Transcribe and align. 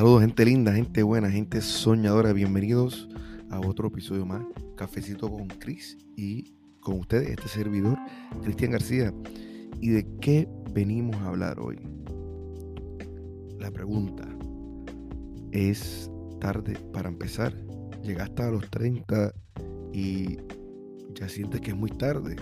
Saludos, 0.00 0.22
gente 0.22 0.46
linda, 0.46 0.72
gente 0.72 1.02
buena, 1.02 1.30
gente 1.30 1.60
soñadora. 1.60 2.32
Bienvenidos 2.32 3.06
a 3.50 3.60
otro 3.60 3.88
episodio 3.88 4.24
más. 4.24 4.40
Cafecito 4.74 5.30
con 5.30 5.46
Chris 5.46 5.98
y 6.16 6.54
con 6.80 7.00
ustedes, 7.00 7.28
este 7.28 7.48
servidor, 7.48 7.98
Cristian 8.42 8.70
García. 8.70 9.12
¿Y 9.78 9.90
de 9.90 10.06
qué 10.22 10.48
venimos 10.72 11.16
a 11.16 11.26
hablar 11.26 11.60
hoy? 11.60 11.80
La 13.58 13.70
pregunta, 13.70 14.26
¿es 15.52 16.10
tarde 16.40 16.78
para 16.94 17.10
empezar? 17.10 17.54
Llegaste 18.02 18.42
a 18.42 18.50
los 18.50 18.70
30 18.70 19.34
y 19.92 20.38
ya 21.12 21.28
sientes 21.28 21.60
que 21.60 21.72
es 21.72 21.76
muy 21.76 21.90
tarde. 21.90 22.36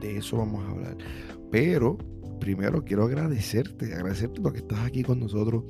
De 0.00 0.16
eso 0.16 0.38
vamos 0.38 0.64
a 0.64 0.70
hablar. 0.70 0.96
Pero 1.50 1.98
primero 2.40 2.82
quiero 2.82 3.04
agradecerte, 3.04 3.92
agradecerte 3.92 4.40
porque 4.40 4.60
estás 4.60 4.78
aquí 4.78 5.02
con 5.02 5.20
nosotros. 5.20 5.64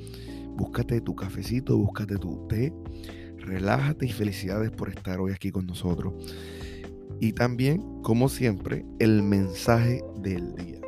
Búscate 0.56 1.00
tu 1.00 1.14
cafecito, 1.14 1.76
búscate 1.76 2.16
tu 2.16 2.46
té, 2.48 2.72
relájate 3.38 4.06
y 4.06 4.12
felicidades 4.12 4.70
por 4.70 4.88
estar 4.88 5.20
hoy 5.20 5.32
aquí 5.32 5.50
con 5.50 5.66
nosotros. 5.66 6.14
Y 7.20 7.32
también, 7.32 8.02
como 8.02 8.28
siempre, 8.28 8.84
el 8.98 9.22
mensaje 9.22 10.02
del 10.20 10.54
día. 10.54 10.80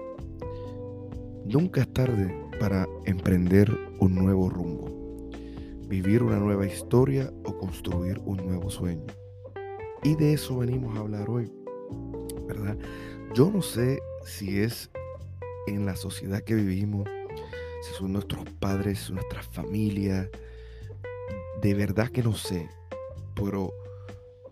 Nunca 1.45 1.83
es 1.83 1.93
tarde 1.93 2.35
para 2.59 2.87
emprender 3.05 3.71
un 4.01 4.15
nuevo 4.15 4.49
rumbo, 4.49 5.31
vivir 5.89 6.23
una 6.23 6.39
nueva 6.39 6.67
historia 6.67 7.33
o 7.45 7.57
construir 7.59 8.19
un 8.25 8.39
nuevo 8.39 8.71
sueño. 8.71 9.07
Y 10.03 10.15
de 10.17 10.33
eso 10.33 10.59
venimos 10.59 10.97
a 10.97 11.01
hablar 11.01 11.31
hoy, 11.31 11.51
¿verdad? 12.47 12.77
Yo 13.35 13.51
no 13.51 13.63
sé 13.63 14.01
si 14.25 14.61
es 14.61 14.91
en 15.67 15.87
la 15.87 15.97
sociedad 15.97 16.43
que 16.43 16.55
vivimos, 16.55 17.09
si 17.87 17.95
son 17.95 18.13
nuestros 18.13 18.49
padres, 18.59 19.11
nuestra 19.11 19.43
familia, 19.43 20.31
de 21.63 21.75
verdad 21.75 22.09
que 22.09 22.23
no 22.23 22.35
sé, 22.35 22.69
pero 23.35 23.73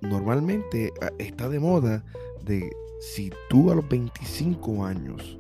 normalmente 0.01 0.93
ah, 1.03 1.11
está 1.19 1.49
de 1.49 1.61
moda 1.61 2.05
de 2.45 2.71
si 3.01 3.31
tú 3.49 3.71
a 3.71 3.75
los 3.75 3.89
25 3.89 4.85
años 4.85 5.39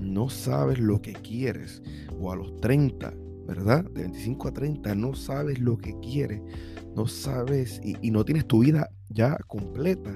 no 0.00 0.28
sabes 0.28 0.78
lo 0.78 1.00
que 1.00 1.12
quieres, 1.12 1.82
o 2.20 2.32
a 2.32 2.36
los 2.36 2.56
30, 2.60 3.12
¿verdad? 3.46 3.84
De 3.84 4.02
25 4.02 4.48
a 4.48 4.52
30 4.52 4.94
no 4.94 5.14
sabes 5.14 5.58
lo 5.58 5.78
que 5.78 5.98
quieres, 6.00 6.40
no 6.94 7.06
sabes 7.06 7.80
y, 7.82 7.96
y 8.00 8.10
no 8.10 8.24
tienes 8.24 8.46
tu 8.46 8.60
vida 8.60 8.90
ya 9.08 9.36
completa, 9.46 10.12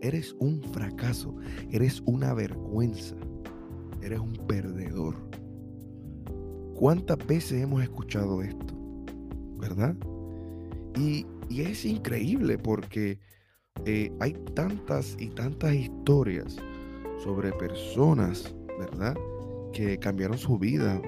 eres 0.00 0.34
un 0.38 0.62
fracaso, 0.72 1.34
eres 1.70 2.02
una 2.06 2.34
vergüenza 2.34 3.16
eres 4.02 4.20
un 4.20 4.32
perdedor. 4.46 5.16
¿Cuántas 6.80 7.18
veces 7.26 7.60
hemos 7.60 7.82
escuchado 7.82 8.40
esto? 8.40 8.74
¿Verdad? 9.58 9.94
Y, 10.96 11.26
es 11.50 11.84
increíble 11.84 12.56
porque 12.56 13.18
eh, 13.84 14.10
hay 14.18 14.32
tantas 14.54 15.14
y 15.20 15.28
tantas 15.28 15.74
historias 15.74 16.56
sobre 17.22 17.52
personas, 17.52 18.54
¿verdad? 18.78 19.14
Que 19.74 19.98
cambiaron 19.98 20.38
su 20.38 20.58
vida 20.58 21.02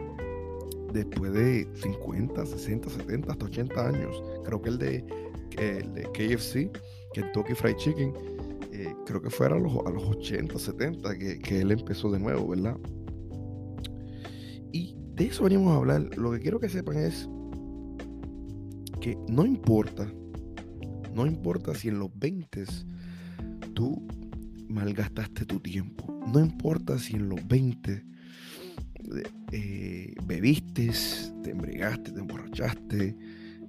después 0.93 1.33
de 1.33 1.67
50, 1.77 2.45
60, 2.45 2.91
70, 2.91 3.33
hasta 3.33 3.45
80 3.47 3.89
años. 3.89 4.23
Creo 4.45 4.61
que 4.61 4.69
el 4.69 4.79
de, 4.79 5.05
el 5.57 5.95
de 5.95 6.03
KFC, 6.13 6.71
Kentucky 7.15 7.55
Fried 7.55 7.77
Chicken, 7.77 8.13
eh, 8.73 8.95
creo 9.07 9.23
que 9.23 9.31
fue 9.31 9.47
a 9.47 9.51
los, 9.51 9.75
a 9.87 9.91
los 9.91 10.05
80, 10.05 10.59
70 10.59 11.17
que, 11.17 11.39
que, 11.39 11.63
él 11.63 11.71
empezó 11.71 12.11
de 12.11 12.19
nuevo, 12.19 12.49
¿verdad? 12.49 12.77
De 15.15 15.27
eso 15.27 15.45
venimos 15.45 15.73
a 15.73 15.77
hablar. 15.77 16.17
Lo 16.17 16.33
que 16.33 16.41
quiero 16.41 16.59
que 16.61 16.69
sepan 16.69 16.97
es 16.97 17.29
que 19.01 19.17
no 19.29 19.45
importa, 19.45 20.11
no 21.15 21.27
importa 21.27 21.75
si 21.75 21.89
en 21.89 21.99
los 21.99 22.11
20 22.19 22.65
tú 23.75 24.07
malgastaste 24.69 25.45
tu 25.45 25.61
tiempo, 25.61 26.07
no 26.33 26.41
importa 26.41 26.99
si 26.99 27.17
en 27.17 27.29
los 27.29 27.47
20 27.47 28.05
eh, 29.51 30.15
bebiste, 30.25 30.93
te 31.43 31.51
embriagaste, 31.51 32.13
te 32.13 32.21
emborrachaste, 32.21 33.17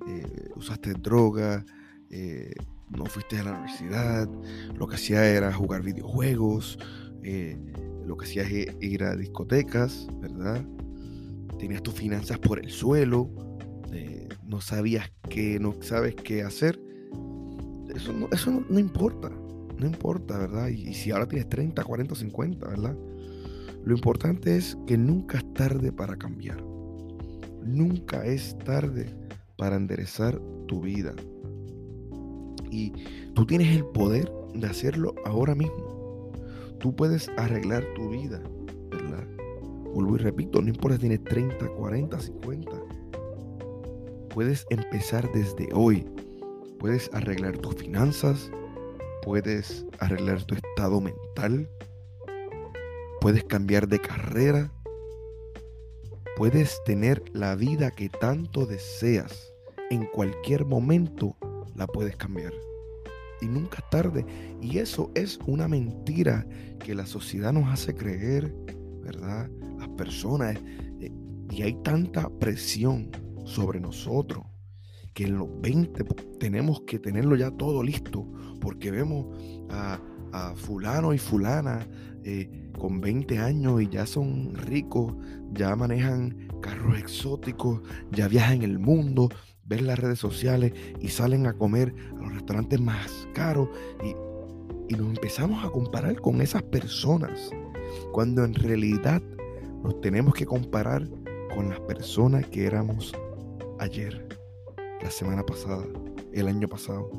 eh, 0.07 0.49
usaste 0.55 0.93
droga, 0.93 1.65
eh, 2.09 2.53
no 2.89 3.05
fuiste 3.05 3.39
a 3.39 3.43
la 3.43 3.51
universidad, 3.51 4.29
lo 4.75 4.87
que 4.87 4.95
hacía 4.95 5.25
era 5.25 5.51
jugar 5.51 5.81
videojuegos, 5.81 6.77
eh, 7.23 7.57
lo 8.05 8.17
que 8.17 8.25
hacía 8.25 8.43
es 8.43 8.75
ir 8.81 9.03
a 9.03 9.15
discotecas, 9.15 10.07
¿verdad? 10.21 10.63
Tenías 11.63 11.81
tus 11.81 11.93
finanzas 11.93 12.39
por 12.39 12.59
el 12.59 12.69
suelo, 12.69 13.29
eh, 13.93 14.27
no 14.45 14.59
sabías 14.59 15.09
qué, 15.29 15.61
no 15.61 15.73
sabes 15.79 16.13
qué 16.13 16.43
hacer. 16.43 16.77
Eso 17.95 18.11
no, 18.11 18.27
eso 18.33 18.65
no, 18.69 18.79
importa, 18.79 19.29
no 19.29 19.85
importa, 19.85 20.37
¿verdad? 20.37 20.67
Y, 20.67 20.89
y 20.89 20.93
si 20.93 21.11
ahora 21.11 21.25
tienes 21.25 21.47
30, 21.47 21.81
40, 21.81 22.15
50, 22.15 22.67
¿verdad? 22.67 22.97
Lo 23.85 23.95
importante 23.95 24.57
es 24.57 24.77
que 24.85 24.97
nunca 24.97 25.37
es 25.37 25.53
tarde 25.53 25.93
para 25.93 26.17
cambiar. 26.17 26.61
Nunca 27.63 28.25
es 28.25 28.57
tarde 28.65 29.15
para 29.55 29.77
enderezar 29.77 30.41
tu 30.67 30.81
vida 30.81 31.15
y 32.69 32.91
tú 33.35 33.45
tienes 33.45 33.73
el 33.73 33.85
poder 33.85 34.29
de 34.53 34.67
hacerlo 34.67 35.15
ahora 35.23 35.55
mismo. 35.55 36.29
Tú 36.81 36.93
puedes 36.93 37.29
arreglar 37.37 37.85
tu 37.95 38.09
vida, 38.09 38.41
¿verdad? 38.91 39.25
Vuelvo 39.93 40.15
y 40.15 40.19
repito, 40.19 40.61
no 40.61 40.69
importa 40.69 40.95
si 40.95 41.01
tienes 41.01 41.23
30, 41.23 41.67
40, 41.69 42.19
50. 42.19 42.71
Puedes 44.33 44.65
empezar 44.71 45.31
desde 45.31 45.69
hoy. 45.73 46.05
Puedes 46.79 47.13
arreglar 47.13 47.57
tus 47.59 47.75
finanzas, 47.75 48.51
puedes 49.21 49.85
arreglar 49.99 50.43
tu 50.43 50.55
estado 50.55 50.99
mental, 50.99 51.69
puedes 53.21 53.43
cambiar 53.45 53.87
de 53.87 53.99
carrera, 53.99 54.73
puedes 56.35 56.83
tener 56.83 57.23
la 57.31 57.55
vida 57.55 57.91
que 57.91 58.09
tanto 58.09 58.65
deseas. 58.65 59.53
En 59.91 60.07
cualquier 60.07 60.65
momento 60.65 61.37
la 61.75 61.87
puedes 61.87 62.17
cambiar. 62.17 62.53
Y 63.41 63.47
nunca 63.47 63.77
es 63.77 63.89
tarde. 63.91 64.25
Y 64.59 64.79
eso 64.79 65.11
es 65.13 65.39
una 65.45 65.67
mentira 65.67 66.45
que 66.79 66.95
la 66.95 67.05
sociedad 67.05 67.53
nos 67.53 67.71
hace 67.71 67.93
creer, 67.93 68.53
¿verdad? 69.01 69.49
Personas. 69.95 70.57
Eh, 70.99 71.11
y 71.51 71.61
hay 71.61 71.75
tanta 71.83 72.29
presión 72.39 73.11
sobre 73.45 73.79
nosotros 73.79 74.43
que 75.13 75.25
en 75.25 75.37
los 75.37 75.49
20 75.61 76.03
tenemos 76.39 76.81
que 76.81 76.99
tenerlo 76.99 77.35
ya 77.35 77.51
todo 77.51 77.83
listo. 77.83 78.27
Porque 78.59 78.91
vemos 78.91 79.27
a, 79.69 79.99
fulano 80.55 81.13
y 81.13 81.19
fulana 81.19 81.87
eh, 82.23 82.71
con 82.79 82.99
20 82.99 83.37
años 83.37 83.83
y 83.83 83.87
ya 83.87 84.07
son 84.07 84.55
ricos, 84.55 85.13
ya 85.51 85.75
manejan 85.75 86.47
carros 86.59 86.97
exóticos, 86.97 87.81
ya 88.11 88.27
viajan 88.27 88.63
el 88.63 88.79
mundo, 88.79 89.29
ven 89.65 89.87
las 89.87 89.99
redes 89.99 90.19
sociales 90.19 90.73
y 90.99 91.09
salen 91.09 91.45
a 91.45 91.53
comer 91.53 91.93
a 92.17 92.21
los 92.21 92.33
restaurantes 92.33 92.81
más 92.81 93.27
caros 93.33 93.69
y, 94.03 94.15
nos 94.93 95.07
empezamos 95.07 95.65
a 95.65 95.71
comparar 95.71 96.21
con 96.21 96.39
esas 96.39 96.61
personas, 96.61 97.49
cuando 98.11 98.45
en 98.45 98.53
realidad 98.53 99.23
nos 99.83 99.99
tenemos 99.99 100.33
que 100.33 100.45
comparar 100.45 101.07
con 101.53 101.69
las 101.69 101.79
personas 101.81 102.47
que 102.47 102.65
éramos 102.65 103.13
ayer, 103.79 104.27
la 105.01 105.11
semana 105.11 105.43
pasada, 105.43 105.85
el 106.31 106.47
año 106.47 106.67
pasado. 106.67 107.09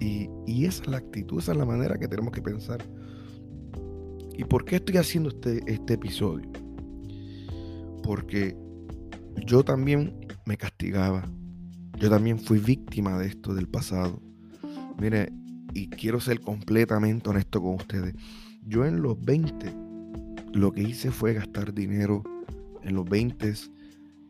Y, 0.00 0.28
y, 0.46 0.66
esa 0.66 0.82
es 0.82 0.88
la 0.88 0.96
actitud, 0.96 1.38
esa 1.38 1.52
es 1.52 1.58
la 1.58 1.64
manera 1.64 1.96
que 1.96 2.08
tenemos 2.08 2.32
que 2.32 2.42
pensar. 2.42 2.82
¿Y 4.36 4.44
por 4.44 4.64
qué 4.64 4.76
estoy 4.76 4.96
haciendo 4.96 5.28
este, 5.28 5.62
este 5.66 5.94
episodio? 5.94 6.50
Porque 8.02 8.56
yo 9.46 9.64
también 9.64 10.26
me 10.44 10.56
castigaba. 10.56 11.30
Yo 11.98 12.10
también 12.10 12.40
fui 12.40 12.58
víctima 12.58 13.16
de 13.18 13.28
esto 13.28 13.54
del 13.54 13.68
pasado. 13.68 14.20
Mire, 14.98 15.32
y 15.72 15.88
quiero 15.88 16.20
ser 16.20 16.40
completamente 16.40 17.30
honesto 17.30 17.62
con 17.62 17.74
ustedes. 17.76 18.14
Yo 18.62 18.84
en 18.84 19.02
los 19.02 19.20
20 19.22 19.81
lo 20.52 20.72
que 20.72 20.82
hice 20.82 21.10
fue 21.10 21.34
gastar 21.34 21.74
dinero. 21.74 22.22
En 22.82 22.94
los 22.94 23.08
20 23.08 23.54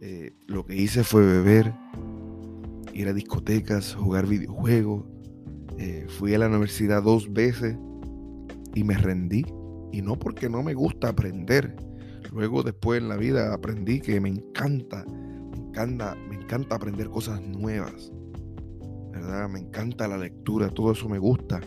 eh, 0.00 0.32
lo 0.46 0.66
que 0.66 0.76
hice 0.76 1.04
fue 1.04 1.24
beber, 1.24 1.72
ir 2.92 3.08
a 3.08 3.12
discotecas, 3.12 3.94
jugar 3.94 4.26
videojuegos. 4.26 5.04
Eh, 5.78 6.06
fui 6.08 6.34
a 6.34 6.38
la 6.38 6.48
universidad 6.48 7.02
dos 7.02 7.32
veces 7.32 7.76
y 8.74 8.84
me 8.84 8.96
rendí. 8.96 9.44
Y 9.92 10.02
no 10.02 10.18
porque 10.18 10.48
no 10.48 10.62
me 10.62 10.74
gusta 10.74 11.08
aprender. 11.08 11.76
Luego 12.32 12.62
después 12.62 13.00
en 13.00 13.08
la 13.08 13.16
vida 13.16 13.52
aprendí 13.52 14.00
que 14.00 14.20
me 14.20 14.30
encanta 14.30 15.04
me 16.28 16.36
encanta 16.36 16.74
aprender 16.74 17.08
cosas 17.08 17.40
nuevas, 17.40 18.12
¿verdad? 19.10 19.48
Me 19.48 19.60
encanta 19.60 20.06
la 20.06 20.18
lectura, 20.18 20.68
todo 20.68 20.92
eso 20.92 21.08
me 21.08 21.18
gusta. 21.18 21.60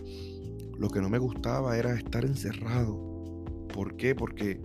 Lo 0.77 0.89
que 0.89 1.01
no 1.01 1.09
me 1.09 1.17
gustaba 1.17 1.75
era 1.77 1.95
estar 1.95 2.23
encerrado. 2.23 3.14
¿Por 3.75 3.97
qué? 3.97 4.15
Porque 4.15 4.61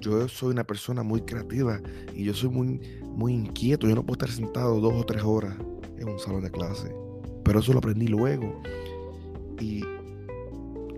yo 0.00 0.28
soy 0.28 0.52
una 0.52 0.62
persona 0.62 1.02
muy 1.02 1.22
creativa 1.22 1.80
y 2.14 2.22
yo 2.22 2.32
soy 2.32 2.50
muy, 2.50 2.80
muy 3.02 3.34
inquieto. 3.34 3.88
Yo 3.88 3.96
no 3.96 4.06
puedo 4.06 4.14
estar 4.14 4.30
sentado 4.30 4.78
dos 4.78 4.94
o 4.94 5.04
tres 5.04 5.24
horas 5.24 5.56
en 5.98 6.08
un 6.08 6.20
salón 6.20 6.44
de 6.44 6.50
clase. 6.52 6.94
Pero 7.42 7.58
eso 7.58 7.72
lo 7.72 7.80
aprendí 7.80 8.06
luego. 8.06 8.62
Y, 9.58 9.82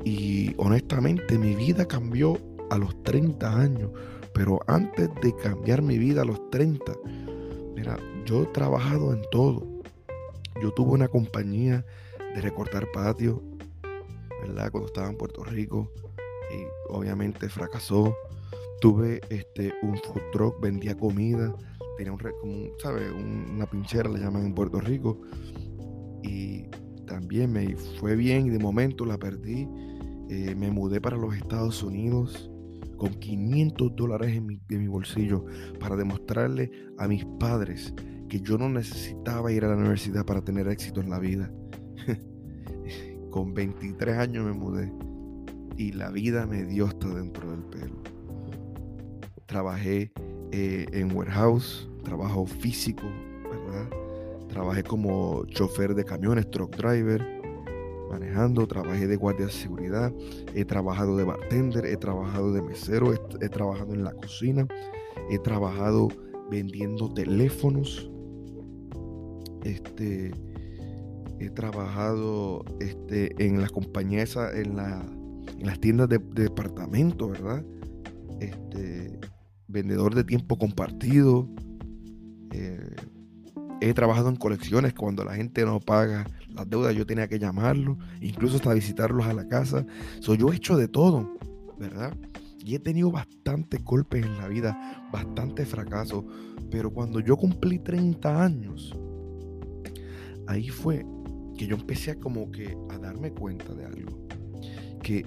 y 0.04 0.54
honestamente 0.58 1.38
mi 1.38 1.54
vida 1.54 1.88
cambió 1.88 2.36
a 2.68 2.76
los 2.76 3.02
30 3.04 3.58
años. 3.58 3.90
Pero 4.34 4.60
antes 4.66 5.08
de 5.22 5.34
cambiar 5.36 5.80
mi 5.80 5.96
vida 5.96 6.20
a 6.20 6.26
los 6.26 6.50
30, 6.50 6.92
mira, 7.74 7.98
yo 8.26 8.42
he 8.42 8.46
trabajado 8.48 9.14
en 9.14 9.22
todo. 9.30 9.66
Yo 10.62 10.72
tuve 10.72 10.90
una 10.90 11.08
compañía 11.08 11.86
de 12.34 12.40
recortar 12.42 12.86
patio, 12.92 13.42
¿verdad? 14.42 14.70
Cuando 14.70 14.88
estaba 14.88 15.08
en 15.08 15.16
Puerto 15.16 15.42
Rico. 15.42 15.90
Obviamente 16.88 17.48
fracasó. 17.48 18.14
Tuve 18.80 19.20
este, 19.28 19.72
un 19.82 19.96
food 19.98 20.22
truck, 20.32 20.60
vendía 20.60 20.96
comida. 20.96 21.54
Tenía 21.96 22.12
un, 22.12 22.18
como, 22.18 22.68
¿sabes? 22.82 23.10
Una 23.12 23.66
pinchera, 23.66 24.08
le 24.08 24.20
llaman 24.20 24.46
en 24.46 24.54
Puerto 24.54 24.80
Rico. 24.80 25.20
Y 26.22 26.64
también 27.06 27.52
me 27.52 27.76
fue 27.98 28.16
bien 28.16 28.50
de 28.50 28.58
momento 28.58 29.04
la 29.04 29.18
perdí. 29.18 29.68
Eh, 30.28 30.54
me 30.56 30.70
mudé 30.70 31.00
para 31.00 31.16
los 31.16 31.34
Estados 31.34 31.82
Unidos 31.82 32.50
con 32.96 33.14
500 33.14 33.96
dólares 33.96 34.36
en 34.36 34.46
mi, 34.46 34.60
en 34.68 34.80
mi 34.80 34.86
bolsillo 34.86 35.44
para 35.80 35.96
demostrarle 35.96 36.70
a 36.98 37.08
mis 37.08 37.24
padres 37.38 37.94
que 38.28 38.40
yo 38.40 38.58
no 38.58 38.68
necesitaba 38.68 39.50
ir 39.50 39.64
a 39.64 39.68
la 39.68 39.76
universidad 39.76 40.24
para 40.24 40.42
tener 40.42 40.68
éxito 40.68 41.00
en 41.00 41.10
la 41.10 41.18
vida. 41.18 41.50
Con 43.30 43.54
23 43.54 44.18
años 44.18 44.44
me 44.44 44.52
mudé 44.52 44.92
y 45.80 45.92
la 45.92 46.10
vida 46.10 46.46
me 46.46 46.64
dio 46.64 46.84
hasta 46.84 47.08
dentro 47.08 47.50
del 47.50 47.62
pelo. 47.62 48.02
Trabajé 49.46 50.12
eh, 50.52 50.84
en 50.92 51.16
warehouse, 51.16 51.88
trabajo 52.04 52.44
físico, 52.44 53.04
¿verdad? 53.44 53.88
Trabajé 54.50 54.82
como 54.82 55.46
chofer 55.46 55.94
de 55.94 56.04
camiones, 56.04 56.50
truck 56.50 56.76
driver, 56.76 57.26
manejando, 58.10 58.66
trabajé 58.66 59.06
de 59.06 59.16
guardia 59.16 59.46
de 59.46 59.52
seguridad, 59.52 60.12
he 60.54 60.66
trabajado 60.66 61.16
de 61.16 61.24
bartender, 61.24 61.86
he 61.86 61.96
trabajado 61.96 62.52
de 62.52 62.60
mesero, 62.60 63.14
he 63.14 63.48
trabajado 63.48 63.94
en 63.94 64.04
la 64.04 64.12
cocina, 64.12 64.68
he 65.30 65.38
trabajado 65.38 66.08
vendiendo 66.50 67.10
teléfonos, 67.14 68.10
este, 69.64 70.30
he 71.38 71.48
trabajado 71.48 72.66
este, 72.80 73.32
en 73.42 73.62
las 73.62 73.72
compañías, 73.72 74.36
en, 74.36 74.76
en 75.60 75.66
las 75.66 75.78
tiendas 75.78 76.08
de, 76.08 76.18
departamento, 76.18 77.28
¿verdad? 77.28 77.64
Este, 78.40 79.18
vendedor 79.68 80.14
de 80.14 80.24
tiempo 80.24 80.58
compartido. 80.58 81.48
Eh, 82.52 82.96
he 83.80 83.94
trabajado 83.94 84.28
en 84.30 84.36
colecciones 84.36 84.94
cuando 84.94 85.24
la 85.24 85.34
gente 85.34 85.64
no 85.64 85.80
paga 85.80 86.26
las 86.54 86.68
deudas, 86.68 86.94
yo 86.94 87.06
tenía 87.06 87.28
que 87.28 87.38
llamarlo, 87.38 87.98
incluso 88.20 88.56
hasta 88.56 88.74
visitarlos 88.74 89.26
a 89.26 89.34
la 89.34 89.46
casa. 89.48 89.86
Soy 90.20 90.38
yo 90.38 90.52
he 90.52 90.56
hecho 90.56 90.76
de 90.76 90.88
todo, 90.88 91.36
¿verdad? 91.78 92.16
Y 92.64 92.74
he 92.74 92.78
tenido 92.78 93.10
bastantes 93.10 93.82
golpes 93.84 94.24
en 94.24 94.38
la 94.38 94.48
vida, 94.48 95.08
bastantes 95.12 95.68
fracasos. 95.68 96.24
Pero 96.70 96.90
cuando 96.90 97.20
yo 97.20 97.36
cumplí 97.36 97.78
30 97.78 98.44
años, 98.44 98.94
ahí 100.46 100.68
fue 100.68 101.04
que 101.56 101.66
yo 101.66 101.76
empecé 101.76 102.12
a 102.12 102.18
como 102.18 102.50
que 102.50 102.76
a 102.90 102.98
darme 102.98 103.32
cuenta 103.32 103.74
de 103.74 103.84
algo. 103.86 104.26
Que 105.02 105.26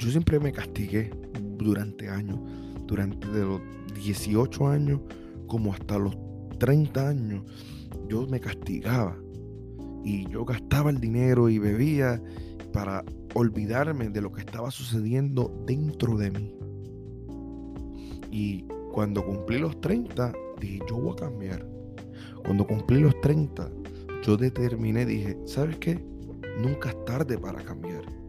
yo 0.00 0.10
siempre 0.10 0.40
me 0.40 0.50
castigué 0.50 1.10
durante 1.58 2.08
años, 2.08 2.38
durante 2.86 3.28
de 3.28 3.44
los 3.44 3.60
18 3.94 4.66
años 4.66 5.00
como 5.46 5.74
hasta 5.74 5.98
los 5.98 6.16
30 6.58 7.08
años, 7.08 7.44
yo 8.08 8.26
me 8.26 8.40
castigaba 8.40 9.16
y 10.02 10.26
yo 10.30 10.44
gastaba 10.46 10.88
el 10.88 11.00
dinero 11.00 11.50
y 11.50 11.58
bebía 11.58 12.22
para 12.72 13.04
olvidarme 13.34 14.08
de 14.08 14.22
lo 14.22 14.32
que 14.32 14.40
estaba 14.40 14.70
sucediendo 14.70 15.52
dentro 15.66 16.16
de 16.16 16.30
mí. 16.30 16.54
Y 18.30 18.64
cuando 18.92 19.24
cumplí 19.24 19.58
los 19.58 19.78
30, 19.82 20.32
dije, 20.60 20.78
yo 20.88 20.96
voy 20.96 21.12
a 21.12 21.16
cambiar. 21.16 21.66
Cuando 22.44 22.66
cumplí 22.66 23.00
los 23.00 23.20
30, 23.20 23.70
yo 24.24 24.36
determiné, 24.38 25.04
dije, 25.04 25.36
¿sabes 25.44 25.76
qué? 25.76 26.02
Nunca 26.62 26.88
es 26.88 27.04
tarde 27.04 27.36
para 27.36 27.62
cambiar. 27.62 28.19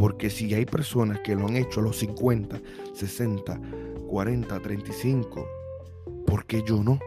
Porque 0.00 0.30
si 0.30 0.54
hay 0.54 0.64
personas 0.64 1.20
que 1.20 1.34
lo 1.34 1.46
han 1.46 1.58
hecho 1.58 1.80
a 1.80 1.82
los 1.82 1.98
50, 1.98 2.58
60, 2.94 3.60
40, 4.08 4.58
35, 4.58 5.46
¿por 6.26 6.46
qué 6.46 6.62
yo 6.66 6.82
no? 6.82 6.98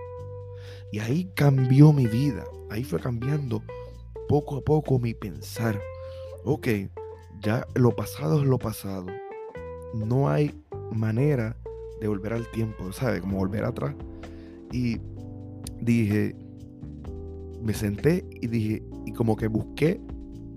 Y 0.92 1.00
ahí 1.00 1.32
cambió 1.34 1.92
mi 1.92 2.06
vida. 2.06 2.44
Ahí 2.70 2.84
fue 2.84 3.00
cambiando 3.00 3.64
poco 4.30 4.58
a 4.58 4.62
poco 4.62 5.00
mi 5.00 5.16
pensar. 5.16 5.82
Ok, 6.44 6.68
ya 7.42 7.66
lo 7.74 7.96
pasado 7.96 8.44
es 8.44 8.48
lo 8.48 8.60
pasado. 8.60 9.08
No 9.96 10.30
hay 10.30 10.54
manera 10.92 11.58
de 12.00 12.08
volver 12.08 12.34
al 12.34 12.48
tiempo, 12.52 12.92
¿sabes? 12.92 13.22
Como 13.22 13.40
volver 13.40 13.64
atrás. 13.64 13.96
Y 14.72 15.00
dije, 15.82 16.36
me 17.60 17.74
senté 17.74 18.24
y 18.40 18.46
dije, 18.46 18.84
y 19.08 19.14
como 19.14 19.36
que 19.36 19.48
busqué 19.48 20.00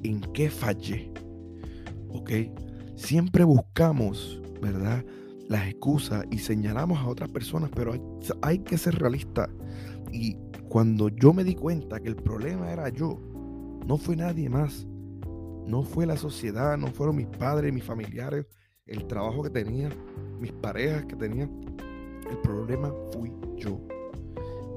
en 0.02 0.20
qué 0.34 0.50
fallé. 0.50 1.15
¿Ok? 2.08 2.30
Siempre 2.96 3.44
buscamos, 3.44 4.40
¿verdad? 4.60 5.04
Las 5.48 5.68
excusas 5.68 6.24
y 6.30 6.38
señalamos 6.38 6.98
a 6.98 7.06
otras 7.06 7.30
personas, 7.30 7.70
pero 7.74 7.92
hay, 8.42 8.58
que 8.60 8.78
ser 8.78 8.96
realista. 8.96 9.48
Y 10.12 10.36
cuando 10.68 11.08
yo 11.08 11.32
me 11.32 11.44
di 11.44 11.54
cuenta 11.54 12.00
que 12.00 12.08
el 12.08 12.16
problema 12.16 12.72
era 12.72 12.88
yo, 12.88 13.20
no 13.86 13.96
fue 13.96 14.16
nadie 14.16 14.48
más. 14.48 14.86
No 15.66 15.82
fue 15.82 16.06
la 16.06 16.16
sociedad, 16.16 16.78
no 16.78 16.88
fueron 16.88 17.16
mis 17.16 17.26
padres, 17.26 17.72
mis 17.72 17.84
familiares, 17.84 18.46
el 18.86 19.06
trabajo 19.06 19.42
que 19.42 19.50
tenía, 19.50 19.90
mis 20.40 20.52
parejas 20.52 21.04
que 21.06 21.16
tenía. 21.16 21.50
El 22.30 22.38
problema 22.42 22.92
fui 23.12 23.32
yo. 23.56 23.80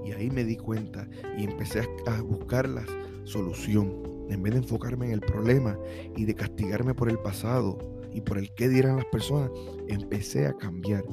Y 0.04 0.12
ahí 0.12 0.30
me 0.30 0.44
di 0.44 0.58
cuenta 0.58 1.08
y 1.38 1.44
empecé 1.44 1.88
a 2.08 2.22
buscar 2.22 2.68
la 2.68 2.84
solución. 3.24 4.19
En 4.30 4.44
vez 4.44 4.54
de 4.54 4.60
enfocarme 4.60 5.08
en 5.08 5.14
el 5.14 5.22
problema 5.22 5.78
y 6.16 6.26
de 6.26 6.36
castigarme 6.36 6.94
por 6.94 7.10
el 7.10 7.20
pasado 7.20 7.78
y 8.14 8.22
por 8.22 8.38
el 8.38 8.54
qué 8.56 8.70
dirán 8.70 8.98
las 8.98 9.06
personas, 9.06 9.52
empecé 9.88 10.46
a 10.46 10.54
cambiar 10.54 11.04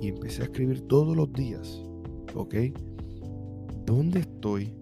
y 0.00 0.08
empecé 0.08 0.42
a 0.42 0.44
escribir 0.44 0.82
todos 0.82 1.16
los 1.16 1.32
días. 1.32 1.82
¿Ok? 2.34 2.54
¿Dónde 3.84 4.20
estoy? 4.20 4.74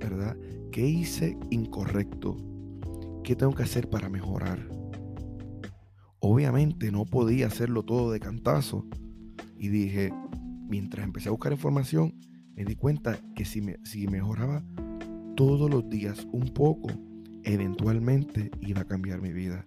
¿Verdad? 0.00 0.36
¿Qué 0.72 0.86
hice 0.86 1.38
incorrecto? 1.50 2.36
¿Qué 3.22 3.36
tengo 3.36 3.54
que 3.54 3.62
hacer 3.62 3.88
para 3.88 4.08
mejorar? 4.08 4.68
Obviamente 6.18 6.90
no 6.90 7.04
podía 7.04 7.46
hacerlo 7.46 7.84
todo 7.84 8.10
de 8.10 8.20
cantazo. 8.20 8.86
Y 9.58 9.68
dije, 9.68 10.12
mientras 10.68 11.04
empecé 11.04 11.28
a 11.28 11.32
buscar 11.32 11.52
información, 11.52 12.18
me 12.54 12.64
di 12.64 12.74
cuenta 12.74 13.20
que 13.34 13.44
si, 13.44 13.60
me, 13.60 13.76
si 13.84 14.06
mejoraba 14.08 14.64
todos 15.36 15.70
los 15.70 15.88
días 15.88 16.26
un 16.32 16.48
poco, 16.48 16.88
eventualmente 17.44 18.50
iba 18.60 18.80
a 18.82 18.86
cambiar 18.86 19.20
mi 19.20 19.32
vida. 19.32 19.66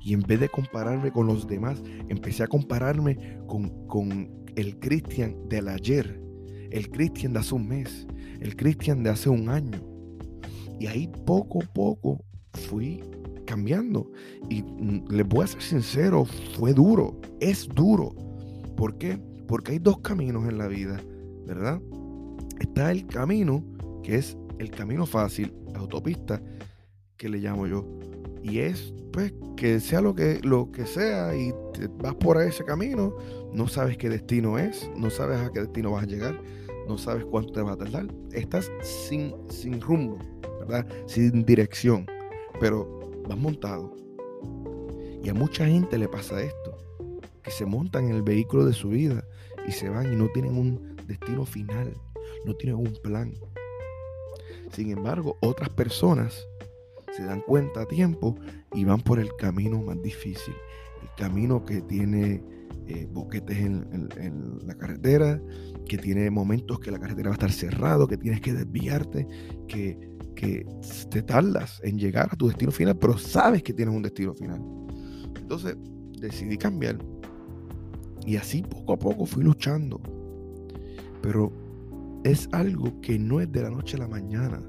Y 0.00 0.12
en 0.12 0.20
vez 0.20 0.40
de 0.40 0.48
compararme 0.48 1.10
con 1.10 1.26
los 1.26 1.46
demás, 1.46 1.82
empecé 2.08 2.42
a 2.42 2.46
compararme 2.48 3.38
con, 3.46 3.86
con 3.86 4.28
el 4.56 4.78
Cristian 4.78 5.48
del 5.48 5.68
ayer, 5.68 6.20
el 6.70 6.90
Cristian 6.90 7.32
de 7.32 7.38
hace 7.40 7.54
un 7.54 7.68
mes, 7.68 8.06
el 8.40 8.54
Cristian 8.56 9.02
de 9.02 9.10
hace 9.10 9.28
un 9.28 9.48
año. 9.48 9.80
Y 10.78 10.86
ahí 10.86 11.10
poco 11.26 11.62
a 11.62 11.66
poco 11.72 12.24
fui 12.52 13.02
cambiando. 13.46 14.10
Y 14.50 14.62
mm, 14.62 15.06
les 15.10 15.26
voy 15.26 15.44
a 15.44 15.48
ser 15.48 15.62
sincero, 15.62 16.26
fue 16.56 16.74
duro, 16.74 17.20
es 17.40 17.68
duro. 17.68 18.14
¿Por 18.76 18.98
qué? 18.98 19.18
Porque 19.46 19.72
hay 19.72 19.78
dos 19.78 20.00
caminos 20.00 20.46
en 20.48 20.58
la 20.58 20.68
vida, 20.68 21.00
¿verdad? 21.46 21.80
está 22.60 22.90
el 22.90 23.06
camino, 23.06 23.64
que 24.02 24.16
es 24.16 24.36
el 24.58 24.70
camino 24.70 25.06
fácil, 25.06 25.52
la 25.72 25.80
autopista, 25.80 26.40
que 27.16 27.28
le 27.28 27.38
llamo 27.38 27.66
yo. 27.66 27.84
Y 28.42 28.60
es, 28.60 28.92
pues, 29.12 29.32
que 29.56 29.80
sea 29.80 30.00
lo 30.00 30.14
que, 30.14 30.40
lo 30.42 30.70
que 30.70 30.86
sea 30.86 31.36
y 31.36 31.52
vas 31.98 32.14
por 32.14 32.40
ese 32.40 32.64
camino, 32.64 33.16
no 33.52 33.66
sabes 33.66 33.96
qué 33.96 34.08
destino 34.08 34.58
es, 34.58 34.90
no 34.96 35.10
sabes 35.10 35.38
a 35.38 35.52
qué 35.52 35.60
destino 35.60 35.92
vas 35.92 36.04
a 36.04 36.06
llegar, 36.06 36.40
no 36.86 36.96
sabes 36.96 37.24
cuánto 37.24 37.52
te 37.52 37.62
va 37.62 37.72
a 37.72 37.76
tardar. 37.76 38.06
Estás 38.32 38.70
sin, 38.82 39.34
sin 39.50 39.80
rumbo, 39.80 40.18
¿verdad? 40.60 40.86
Sin 41.06 41.44
dirección, 41.44 42.06
pero 42.60 43.00
vas 43.28 43.38
montado. 43.38 43.94
Y 45.22 45.28
a 45.28 45.34
mucha 45.34 45.66
gente 45.66 45.98
le 45.98 46.08
pasa 46.08 46.40
esto, 46.40 46.78
que 47.42 47.50
se 47.50 47.66
montan 47.66 48.04
en 48.04 48.16
el 48.16 48.22
vehículo 48.22 48.64
de 48.64 48.72
su 48.72 48.90
vida 48.90 49.24
y 49.66 49.72
se 49.72 49.88
van 49.88 50.12
y 50.12 50.16
no 50.16 50.28
tienen 50.28 50.56
un 50.56 50.96
destino 51.06 51.44
final 51.44 51.92
no 52.44 52.54
tienen 52.54 52.76
un 52.76 52.92
plan. 53.02 53.34
Sin 54.78 54.92
embargo, 54.92 55.36
otras 55.40 55.70
personas 55.70 56.46
se 57.16 57.24
dan 57.24 57.40
cuenta 57.40 57.80
a 57.80 57.86
tiempo 57.86 58.36
y 58.74 58.84
van 58.84 59.00
por 59.00 59.18
el 59.18 59.28
camino 59.34 59.82
más 59.82 60.00
difícil, 60.02 60.54
el 61.02 61.08
camino 61.16 61.64
que 61.64 61.80
tiene 61.80 62.44
eh, 62.86 63.08
boquetes 63.10 63.58
en, 63.58 64.60
la 64.64 64.76
carretera, 64.76 65.42
que 65.88 65.98
tiene 65.98 66.30
momentos 66.30 66.78
que 66.78 66.92
la 66.92 67.00
carretera 67.00 67.30
va 67.30 67.34
a 67.34 67.38
estar 67.38 67.50
cerrado, 67.50 68.06
que 68.06 68.16
tienes 68.16 68.40
que 68.40 68.52
desviarte, 68.52 69.26
que, 69.66 69.98
que 70.36 70.64
te 71.10 71.22
tardas 71.22 71.80
en 71.82 71.98
llegar 71.98 72.28
a 72.30 72.36
tu 72.36 72.46
destino 72.46 72.70
final, 72.70 72.96
pero 72.96 73.18
sabes 73.18 73.64
que 73.64 73.72
tienes 73.72 73.92
un 73.92 74.02
destino 74.02 74.32
final. 74.32 74.62
Entonces 75.40 75.76
decidí 76.20 76.56
cambiar. 76.56 76.98
Y 78.24 78.36
así 78.36 78.62
poco 78.62 78.92
a 78.92 78.96
poco 78.96 79.26
fui 79.26 79.42
luchando. 79.42 80.00
Pero 81.20 81.50
es 82.24 82.48
algo 82.52 83.00
que 83.00 83.18
no 83.18 83.40
es 83.40 83.50
de 83.52 83.62
la 83.62 83.70
noche 83.70 83.96
a 83.96 84.00
la 84.00 84.08
mañana. 84.08 84.62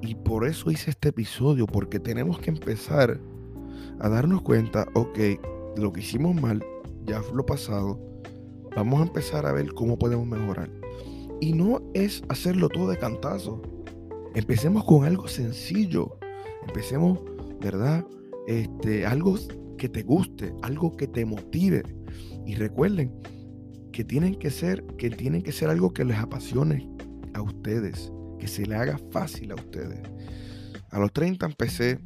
Y 0.00 0.14
por 0.14 0.46
eso 0.46 0.70
hice 0.70 0.90
este 0.90 1.10
episodio, 1.10 1.66
porque 1.66 2.00
tenemos 2.00 2.38
que 2.38 2.50
empezar 2.50 3.20
a 4.00 4.08
darnos 4.08 4.42
cuenta, 4.42 4.86
ok, 4.94 5.18
lo 5.76 5.92
que 5.92 6.00
hicimos 6.00 6.34
mal, 6.40 6.64
ya 7.04 7.22
lo 7.32 7.46
pasado, 7.46 8.00
vamos 8.74 9.00
a 9.00 9.04
empezar 9.04 9.46
a 9.46 9.52
ver 9.52 9.72
cómo 9.74 9.98
podemos 9.98 10.26
mejorar. 10.26 10.70
Y 11.40 11.52
no 11.52 11.80
es 11.94 12.22
hacerlo 12.28 12.68
todo 12.68 12.88
de 12.88 12.98
cantazo. 12.98 13.62
Empecemos 14.34 14.84
con 14.84 15.04
algo 15.04 15.28
sencillo. 15.28 16.16
Empecemos, 16.66 17.18
¿verdad? 17.60 18.06
Este, 18.46 19.06
algo 19.06 19.36
que 19.76 19.88
te 19.88 20.02
guste, 20.02 20.54
algo 20.62 20.96
que 20.96 21.06
te 21.06 21.24
motive. 21.24 21.82
Y 22.46 22.54
recuerden 22.54 23.12
que 23.92 24.04
tienen 24.04 24.34
que 24.34 24.50
ser, 24.50 24.84
que 24.98 25.10
tienen 25.10 25.42
que 25.42 25.52
ser 25.52 25.68
algo 25.68 25.92
que 25.92 26.04
les 26.04 26.18
apasione 26.18 26.88
a 27.34 27.42
ustedes, 27.42 28.12
que 28.38 28.48
se 28.48 28.66
le 28.66 28.74
haga 28.74 28.98
fácil 29.10 29.52
a 29.52 29.54
ustedes. 29.54 30.00
A 30.90 30.98
los 30.98 31.12
30 31.12 31.46
empecé 31.46 32.00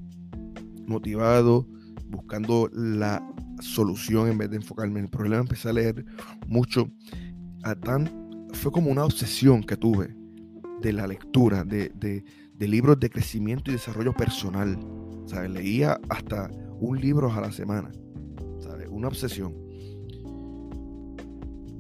motivado, 0.87 1.67
buscando 2.09 2.69
la 2.73 3.23
solución 3.61 4.29
en 4.29 4.39
vez 4.39 4.51
de 4.51 4.57
enfocarme 4.57 5.01
en 5.01 5.07
el 5.07 5.11
problema. 5.11 5.43
Empecé 5.43 5.69
a 5.69 5.73
leer 5.73 6.05
mucho. 6.47 6.91
A 7.65 7.75
fue 8.53 8.71
como 8.71 8.91
una 8.91 9.05
obsesión 9.05 9.63
que 9.63 9.77
tuve 9.77 10.15
de 10.81 10.93
la 10.93 11.07
lectura, 11.07 11.65
de, 11.65 11.91
de, 11.97 12.69
libros 12.69 13.01
de 13.01 13.11
crecimiento 13.11 13.71
y 13.71 13.75
desarrollo 13.75 14.13
personal. 14.13 14.79
¿sabes? 15.27 15.51
Leía 15.51 15.99
hasta 16.09 16.51
un 16.79 17.01
libro 17.01 17.33
a 17.33 17.41
la 17.41 17.51
semana. 17.51 17.91
¿sabes? 18.61 18.87
Una 18.91 19.09
obsesión. 19.09 19.66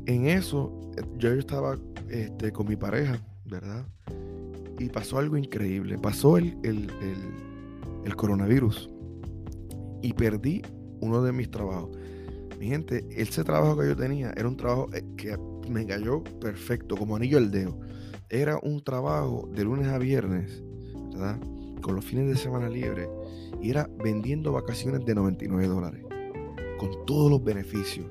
En 0.06 0.28
eso, 0.28 0.72
yo 1.18 1.32
estaba 1.32 1.76
este, 2.08 2.52
con 2.52 2.68
mi 2.68 2.76
pareja, 2.76 3.18
¿verdad? 3.44 3.86
Y 4.78 4.88
pasó 4.88 5.18
algo 5.18 5.36
increíble. 5.36 5.98
Pasó 5.98 6.38
el, 6.38 6.56
el, 6.62 6.90
el 8.04 8.16
coronavirus 8.16 8.88
y 10.02 10.12
perdí 10.12 10.62
uno 11.00 11.22
de 11.22 11.32
mis 11.32 11.50
trabajos. 11.50 11.90
Mi 12.58 12.68
gente, 12.68 13.06
ese 13.10 13.44
trabajo 13.44 13.78
que 13.78 13.88
yo 13.88 13.96
tenía 13.96 14.32
era 14.36 14.48
un 14.48 14.56
trabajo 14.56 14.88
eh, 14.94 15.04
que 15.16 15.36
me 15.68 15.84
cayó 15.86 16.22
perfecto, 16.40 16.96
como 16.96 17.16
anillo 17.16 17.38
al 17.38 17.50
dedo. 17.50 17.78
Era 18.28 18.58
un 18.62 18.82
trabajo 18.82 19.48
de 19.52 19.64
lunes 19.64 19.88
a 19.88 19.98
viernes, 19.98 20.62
¿verdad? 21.12 21.38
Con 21.82 21.96
los 21.96 22.04
fines 22.04 22.28
de 22.28 22.36
semana 22.36 22.68
libres. 22.68 23.08
Y 23.60 23.70
era 23.70 23.88
vendiendo 24.02 24.52
vacaciones 24.52 25.04
de 25.04 25.14
99 25.14 25.66
dólares. 25.66 26.04
Con 26.78 27.04
todos 27.06 27.30
los 27.30 27.42
beneficios. 27.42 28.06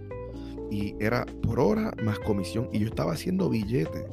Y 0.72 0.96
era 1.00 1.26
por 1.44 1.60
hora 1.60 1.94
más 2.04 2.20
comisión. 2.20 2.70
Y 2.72 2.80
yo 2.80 2.88
estaba 2.88 3.14
haciendo 3.14 3.50
billetes. 3.50 4.06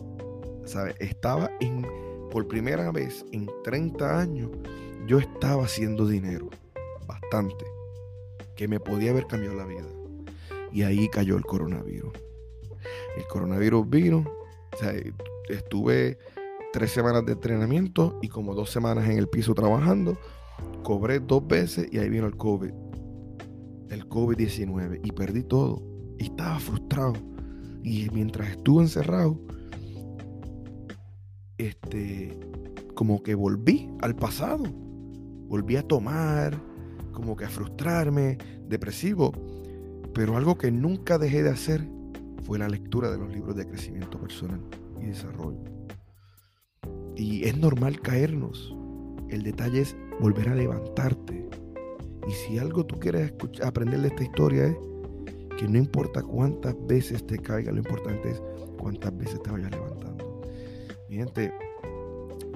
¿Sabes? 0.65 0.95
Estaba 1.01 1.51
en, 1.61 1.87
por 2.31 2.47
primera 2.47 2.91
vez 2.93 3.25
en 3.33 3.49
30 3.65 4.21
años, 4.21 4.51
yo 5.07 5.19
estaba 5.19 5.65
haciendo 5.65 6.07
dinero. 6.07 6.49
Bastante 7.07 7.65
que 8.57 8.69
me 8.69 8.81
podía 8.81 9.11
haber 9.11 9.27
cambiado 9.27 9.57
la 9.57 9.67
vida. 9.67 9.89
Y 10.73 10.83
ahí 10.83 11.09
cayó 11.09 11.37
el 11.37 11.45
coronavirus. 11.45 12.13
El 13.17 13.25
coronavirus 13.27 13.89
vino, 13.89 14.25
estuve 15.49 16.19
tres 16.73 16.91
semanas 16.91 17.27
de 17.27 17.33
entrenamiento 17.33 18.19
y 18.23 18.29
como 18.29 18.55
dos 18.55 18.71
semanas 18.71 19.09
en 19.09 19.19
el 19.19 19.29
piso 19.29 19.55
trabajando. 19.55 20.17
Cobré 20.83 21.21
dos 21.21 21.47
veces 21.47 21.89
y 21.91 21.99
ahí 21.99 22.09
vino 22.09 22.27
el 22.27 22.37
COVID. 22.37 22.73
El 23.91 24.09
COVID-19 24.09 25.01
y 25.03 25.13
perdí 25.13 25.43
todo. 25.43 25.83
Estaba 26.23 26.59
frustrado. 26.61 27.15
Y 27.83 28.09
mientras 28.13 28.51
estuve 28.51 28.85
encerrado, 28.85 29.41
este, 31.59 32.39
como 32.95 33.23
que 33.23 33.35
volví 33.35 33.91
al 34.01 34.15
pasado. 34.15 34.65
Volví 35.49 35.77
a 35.77 35.83
tomar, 35.83 36.57
como 37.13 37.37
que 37.37 37.45
a 37.45 37.49
frustrarme, 37.49 38.39
depresivo. 38.69 39.33
Pero 40.15 40.37
algo 40.37 40.57
que 40.57 40.71
nunca 40.71 41.19
dejé 41.19 41.43
de 41.43 41.51
hacer 41.51 41.89
fue 42.45 42.59
la 42.59 42.69
lectura 42.69 43.11
de 43.11 43.19
los 43.19 43.33
libros 43.33 43.57
de 43.57 43.67
crecimiento 43.67 44.21
personal 44.21 44.61
y 45.01 45.07
desarrollo. 45.07 45.65
Y 47.17 47.45
es 47.45 47.57
normal 47.57 48.01
caernos. 48.01 48.75
El 49.29 49.43
detalle 49.43 49.81
es 49.81 49.97
volver 50.21 50.49
a 50.51 50.55
levantarte. 50.55 51.49
Y 52.29 52.33
si 52.33 52.59
algo 52.59 52.87
tú 52.87 53.01
quieres 53.01 53.33
aprender 53.65 54.01
de 54.01 54.09
esta 54.09 54.23
historia 54.23 54.67
es 54.67 54.77
que 55.63 55.69
no 55.69 55.79
importa 55.79 56.23
cuántas 56.23 56.75
veces 56.89 57.25
te 57.25 57.39
caiga, 57.39 57.71
lo 57.71 57.79
importante 57.79 58.33
es 58.33 58.43
cuántas 58.81 59.17
veces 59.17 59.41
te 59.45 59.51
vayas 59.53 59.71
levantando. 59.71 60.41
Mi 61.09 61.19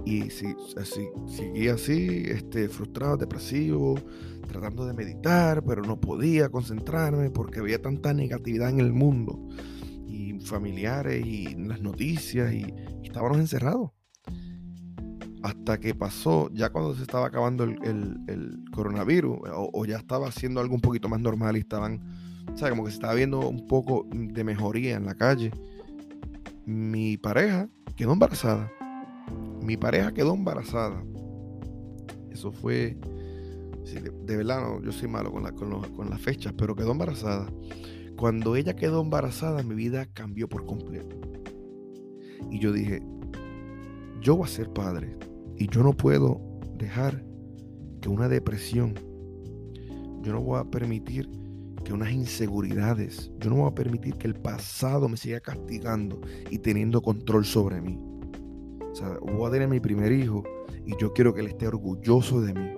y 0.04 0.28
si, 0.30 0.56
si, 0.82 1.08
seguía 1.28 1.75
así, 1.75 2.25
este, 2.26 2.68
frustrado, 2.68 3.16
depresivo, 3.16 3.94
tratando 4.48 4.86
de 4.86 4.94
meditar, 4.94 5.62
pero 5.62 5.82
no 5.82 6.00
podía 6.00 6.48
concentrarme 6.48 7.30
porque 7.30 7.60
había 7.60 7.80
tanta 7.80 8.12
negatividad 8.12 8.70
en 8.70 8.80
el 8.80 8.92
mundo 8.92 9.38
y 10.04 10.40
familiares 10.40 11.25
y 11.25 11.54
las 11.54 11.80
noticias 11.80 12.52
y, 12.52 12.75
estábamos 13.04 13.38
encerrados. 13.38 13.92
Hasta 15.44 15.78
que 15.78 15.94
pasó, 15.94 16.50
ya 16.52 16.70
cuando 16.70 16.96
se 16.96 17.02
estaba 17.02 17.28
acabando 17.28 17.62
el, 17.62 18.64
coronavirus 18.72 19.38
o, 19.54 19.84
ya 19.84 19.98
estaba 19.98 20.26
haciendo 20.26 20.60
algo 20.60 20.75
un 20.75 20.80
poquito 20.80 21.08
más 21.08 21.20
normal 21.20 21.56
y 21.56 21.60
estaban, 21.60 22.25
o 22.56 22.58
sea, 22.58 22.70
como 22.70 22.84
que 22.84 22.90
se 22.90 22.96
estaba 22.96 23.14
viendo 23.14 23.48
un 23.48 23.68
poco 23.68 24.08
de 24.10 24.42
mejoría 24.42 24.96
en 24.96 25.06
la 25.06 25.14
calle, 25.14 25.52
mi 26.64 27.16
pareja 27.16 27.68
quedó 27.94 28.12
embarazada 28.12 28.72
mi 29.66 29.76
pareja 29.76 30.12
quedó 30.12 30.34
embarazada. 30.34 31.02
Eso 32.30 32.52
fue, 32.52 32.96
de, 34.25 34.36
verdad, 34.36 34.80
yo 34.82 34.92
soy 34.92 35.08
malo 35.08 35.32
con, 35.32 35.44
con, 35.92 36.10
las 36.10 36.20
fechas, 36.20 36.54
pero 36.56 36.76
quedó 36.76 36.92
embarazada. 36.92 37.52
Cuando 38.16 38.56
ella 38.56 38.76
quedó 38.76 39.02
embarazada, 39.02 39.62
mi 39.62 39.75
vida 39.75 40.06
cambió 40.06 40.48
por 40.48 40.64
completo. 40.66 41.16
Y 42.50 42.60
yo 42.60 42.72
dije, 42.72 43.02
yo 44.20 44.36
voy 44.36 44.44
a 44.44 44.48
ser 44.48 44.70
padre 44.70 45.16
y 45.56 45.68
yo 45.68 45.82
no 45.82 45.92
puedo 45.92 46.40
dejar 46.76 47.25
que 48.00 48.08
una 48.08 48.28
depresión, 48.28 48.94
yo 50.22 50.32
no 50.32 50.40
voy 50.42 50.60
a 50.60 50.64
permitir 50.64 51.28
que 51.87 51.93
unas 51.93 52.11
inseguridades, 52.11 53.31
yo 53.38 53.49
no 53.49 53.57
voy 53.57 53.71
a 53.71 53.75
permitir 53.75 54.16
que 54.16 54.26
el 54.26 54.35
pasado 54.35 55.09
me 55.09 55.16
siga 55.16 55.38
castigando 55.38 56.21
y 56.50 56.59
teniendo 56.59 57.00
control 57.00 57.45
sobre 57.45 57.81
mí. 57.81 57.97
O 58.90 58.95
sea, 58.97 59.16
voy 59.23 59.47
a 59.47 59.52
tener 59.52 59.69
mi 59.69 59.78
primer 59.78 60.11
hijo 60.11 60.43
y 60.85 60.97
yo 61.00 61.12
quiero 61.12 61.33
que 61.33 61.43
él 61.43 61.47
esté 61.47 61.69
orgulloso 61.69 62.40
de 62.40 62.55
mí. 62.55 62.71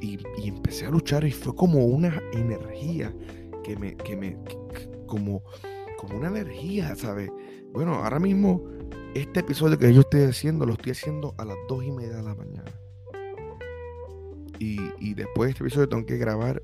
Y, 0.00 0.18
empecé 0.48 0.86
a 0.86 0.90
luchar 0.90 1.24
y 1.24 1.32
fue 1.32 1.54
como 1.54 1.84
una 1.84 2.18
energía 2.32 3.14
que 3.62 3.76
me, 3.76 3.94
que 3.94 4.16
me, 4.16 4.38
como, 5.06 5.42
como 5.98 6.16
una 6.16 6.28
energía, 6.28 6.96
¿sabes? 6.96 7.30
Bueno, 7.72 7.94
ahora 7.96 8.20
mismo 8.20 8.64
este 9.14 9.40
episodio 9.40 9.78
que 9.78 9.92
yo 9.92 10.00
estoy 10.00 10.22
haciendo 10.22 10.64
lo 10.64 10.72
estoy 10.72 10.92
haciendo 10.92 11.34
a 11.36 11.44
las 11.44 11.56
dos 11.68 11.84
y 11.84 11.92
media 11.92 12.16
de 12.16 12.22
la 12.22 12.34
mañana. 12.34 12.72
Y, 14.58 15.12
después 15.12 15.48
de 15.48 15.50
este 15.50 15.64
episodio 15.64 15.88
tengo 15.90 16.06
que 16.06 16.16
grabar 16.16 16.62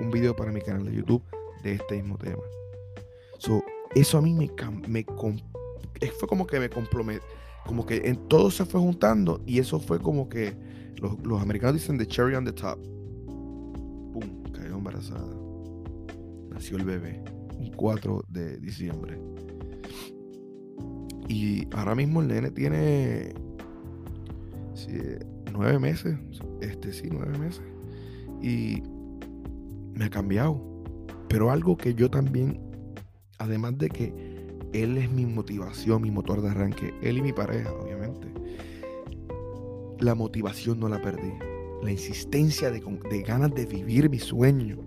un 0.00 0.10
video 0.10 0.34
para 0.34 0.52
mi 0.52 0.60
canal 0.60 0.84
de 0.84 0.94
YouTube 0.94 1.22
de 1.62 1.74
este 1.74 1.96
mismo 1.96 2.18
tema. 2.18 2.42
So, 3.38 3.62
eso 3.94 4.18
a 4.18 4.22
mí 4.22 4.34
me, 4.34 5.04
fue 6.18 6.28
como 6.28 6.46
que 6.46 6.60
me 6.60 6.68
comprometí, 6.68 7.24
como 7.66 7.86
que 7.86 8.08
en 8.08 8.28
todo 8.28 8.50
se 8.50 8.64
fue 8.64 8.80
juntando 8.80 9.40
y 9.46 9.58
eso 9.58 9.80
fue 9.80 9.98
como 9.98 10.28
que 10.28 10.54
los, 10.96 11.42
americanos 11.42 11.74
dicen 11.74 11.98
the 11.98 12.06
cherry 12.06 12.34
on 12.34 12.44
the 12.44 12.52
top. 12.52 12.78
Pum, 14.12 14.42
cayó 14.52 14.76
embarazada. 14.76 15.26
Nació 16.50 16.76
el 16.76 16.84
bebé, 16.84 17.22
un 17.58 17.70
4 17.72 18.24
de 18.28 18.58
diciembre. 18.58 19.18
Y 21.28 21.66
ahora 21.74 21.94
mismo 21.94 22.20
el 22.20 22.28
nene 22.28 22.50
tiene 22.50 23.34
nueve 25.52 25.78
meses, 25.78 26.16
este 26.60 26.92
sí, 26.92 27.08
nueve 27.10 27.38
meses. 27.38 27.62
Y 28.42 28.82
me 29.94 30.06
ha 30.06 30.10
cambiado. 30.10 30.60
Pero 31.28 31.50
algo 31.50 31.76
que 31.76 31.94
yo 31.94 32.10
también, 32.10 32.60
además 33.38 33.78
de 33.78 33.88
que 33.88 34.34
él 34.74 34.98
es 34.98 35.10
mi 35.10 35.24
motivación, 35.24 36.02
mi 36.02 36.10
motor 36.10 36.42
de 36.42 36.50
arranque. 36.50 36.92
Él 37.00 37.18
y 37.18 37.22
mi 37.22 37.32
pareja, 37.32 37.72
obviamente. 37.72 38.28
La 40.00 40.14
motivación 40.14 40.80
no 40.80 40.88
la 40.88 41.00
perdí. 41.00 41.32
La 41.82 41.92
insistencia 41.92 42.70
de, 42.70 42.80
ganas 43.22 43.54
de 43.54 43.66
vivir 43.66 44.10
mi 44.10 44.18
sueño 44.18 44.78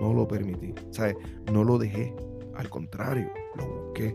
no 0.00 0.14
lo 0.14 0.28
permití. 0.28 0.74
¿Sabes? 0.90 1.16
No 1.52 1.64
lo 1.64 1.78
dejé. 1.78 2.14
Al 2.54 2.68
contrario, 2.68 3.30
lo 3.56 3.84
busqué. 3.86 4.14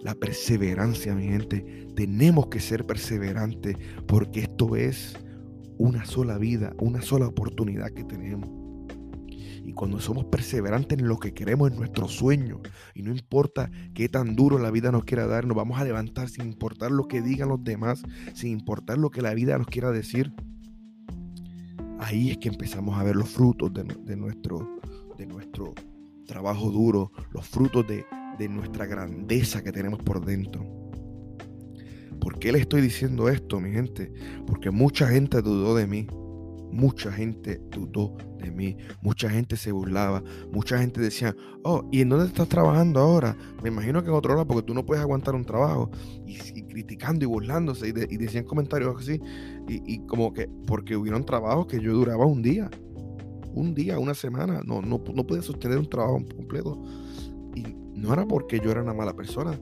La 0.00 0.14
perseverancia, 0.14 1.14
mi 1.14 1.28
gente. 1.28 1.86
Tenemos 1.94 2.48
que 2.48 2.58
ser 2.58 2.84
perseverantes 2.84 3.76
porque 4.06 4.40
esto 4.40 4.74
es 4.74 5.16
una 5.78 6.04
sola 6.04 6.38
vida, 6.38 6.74
una 6.80 7.00
sola 7.00 7.28
oportunidad 7.28 7.90
que 7.90 8.02
tenemos. 8.02 8.61
Cuando 9.74 10.00
somos 10.00 10.24
perseverantes 10.26 10.98
en 10.98 11.08
lo 11.08 11.18
que 11.18 11.34
queremos, 11.34 11.70
en 11.70 11.76
nuestro 11.76 12.08
sueño, 12.08 12.60
y 12.94 13.02
no 13.02 13.10
importa 13.10 13.70
qué 13.94 14.08
tan 14.08 14.36
duro 14.36 14.58
la 14.58 14.70
vida 14.70 14.92
nos 14.92 15.04
quiera 15.04 15.26
dar, 15.26 15.46
nos 15.46 15.56
vamos 15.56 15.80
a 15.80 15.84
levantar 15.84 16.28
sin 16.28 16.46
importar 16.46 16.90
lo 16.90 17.08
que 17.08 17.22
digan 17.22 17.48
los 17.48 17.62
demás, 17.62 18.02
sin 18.34 18.50
importar 18.50 18.98
lo 18.98 19.10
que 19.10 19.22
la 19.22 19.34
vida 19.34 19.56
nos 19.58 19.66
quiera 19.66 19.90
decir. 19.90 20.32
Ahí 21.98 22.30
es 22.30 22.38
que 22.38 22.48
empezamos 22.48 22.98
a 22.98 23.04
ver 23.04 23.16
los 23.16 23.28
frutos 23.28 23.72
de, 23.72 24.16
nuestro, 24.16 24.78
de 25.16 25.26
nuestro 25.26 25.74
trabajo 26.26 26.70
duro, 26.70 27.12
los 27.30 27.46
frutos 27.46 27.86
de 27.86 28.48
nuestra 28.48 28.86
grandeza 28.86 29.62
que 29.62 29.72
tenemos 29.72 30.00
por 30.02 30.24
dentro. 30.24 30.82
¿Por 32.22 32.38
qué 32.38 32.52
le 32.52 32.60
estoy 32.60 32.80
diciendo 32.80 33.28
esto, 33.28 33.58
mi 33.60 33.72
gente? 33.72 34.12
Porque 34.46 34.70
mucha 34.70 35.08
gente 35.08 35.42
dudó 35.42 35.74
de 35.74 35.88
mí. 35.88 36.06
Mucha 36.72 37.12
gente 37.12 37.60
dudó 37.70 38.16
de 38.38 38.50
mí, 38.50 38.76
mucha 39.02 39.28
gente 39.28 39.56
se 39.56 39.72
burlaba, 39.72 40.22
mucha 40.50 40.78
gente 40.78 41.00
decía, 41.00 41.36
oh, 41.64 41.86
¿y 41.92 42.00
en 42.00 42.08
dónde 42.08 42.26
estás 42.26 42.48
trabajando 42.48 42.98
ahora? 43.00 43.36
Me 43.62 43.68
imagino 43.68 44.02
que 44.02 44.08
en 44.08 44.14
otro 44.14 44.32
lado, 44.32 44.46
porque 44.46 44.62
tú 44.62 44.74
no 44.74 44.84
puedes 44.84 45.02
aguantar 45.02 45.34
un 45.34 45.44
trabajo. 45.44 45.90
Y, 46.26 46.62
criticando 46.62 47.24
y 47.24 47.28
burlándose 47.28 47.88
y, 47.88 47.92
decían 47.92 48.44
comentarios 48.44 48.96
así, 48.98 49.20
y, 49.68 49.98
como 50.06 50.32
que, 50.32 50.48
porque 50.66 50.96
hubieron 50.96 51.24
trabajos 51.24 51.66
que 51.66 51.78
yo 51.78 51.92
duraba 51.92 52.24
un 52.24 52.42
día, 52.42 52.70
un 53.54 53.74
día, 53.74 53.98
una 53.98 54.14
semana, 54.14 54.62
no, 54.64 54.80
no, 54.80 55.02
no 55.14 55.26
podía 55.26 55.42
sostener 55.42 55.78
un 55.78 55.88
trabajo 55.88 56.24
completo. 56.34 56.82
Y 57.54 57.62
no 57.94 58.12
era 58.14 58.26
porque 58.26 58.60
yo 58.60 58.70
era 58.70 58.82
una 58.82 58.94
mala 58.94 59.12
persona, 59.12 59.60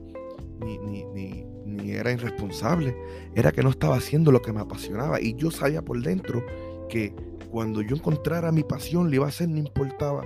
ni, 0.63 0.77
ni, 0.77 1.03
ni, 1.13 1.43
ni 1.65 1.91
era 1.91 2.11
irresponsable, 2.11 2.95
era 3.35 3.51
que 3.51 3.63
no 3.63 3.69
estaba 3.69 3.97
haciendo 3.97 4.31
lo 4.31 4.41
que 4.41 4.53
me 4.53 4.61
apasionaba 4.61 5.19
y 5.19 5.35
yo 5.35 5.51
sabía 5.51 5.81
por 5.81 6.01
dentro 6.01 6.43
que 6.91 7.15
cuando 7.49 7.81
yo 7.81 7.95
encontrara 7.95 8.51
mi 8.51 8.63
pasión 8.63 9.09
le 9.09 9.15
iba 9.15 9.25
a 9.25 9.29
hacer, 9.29 9.47
no 9.49 9.57
importaba 9.57 10.23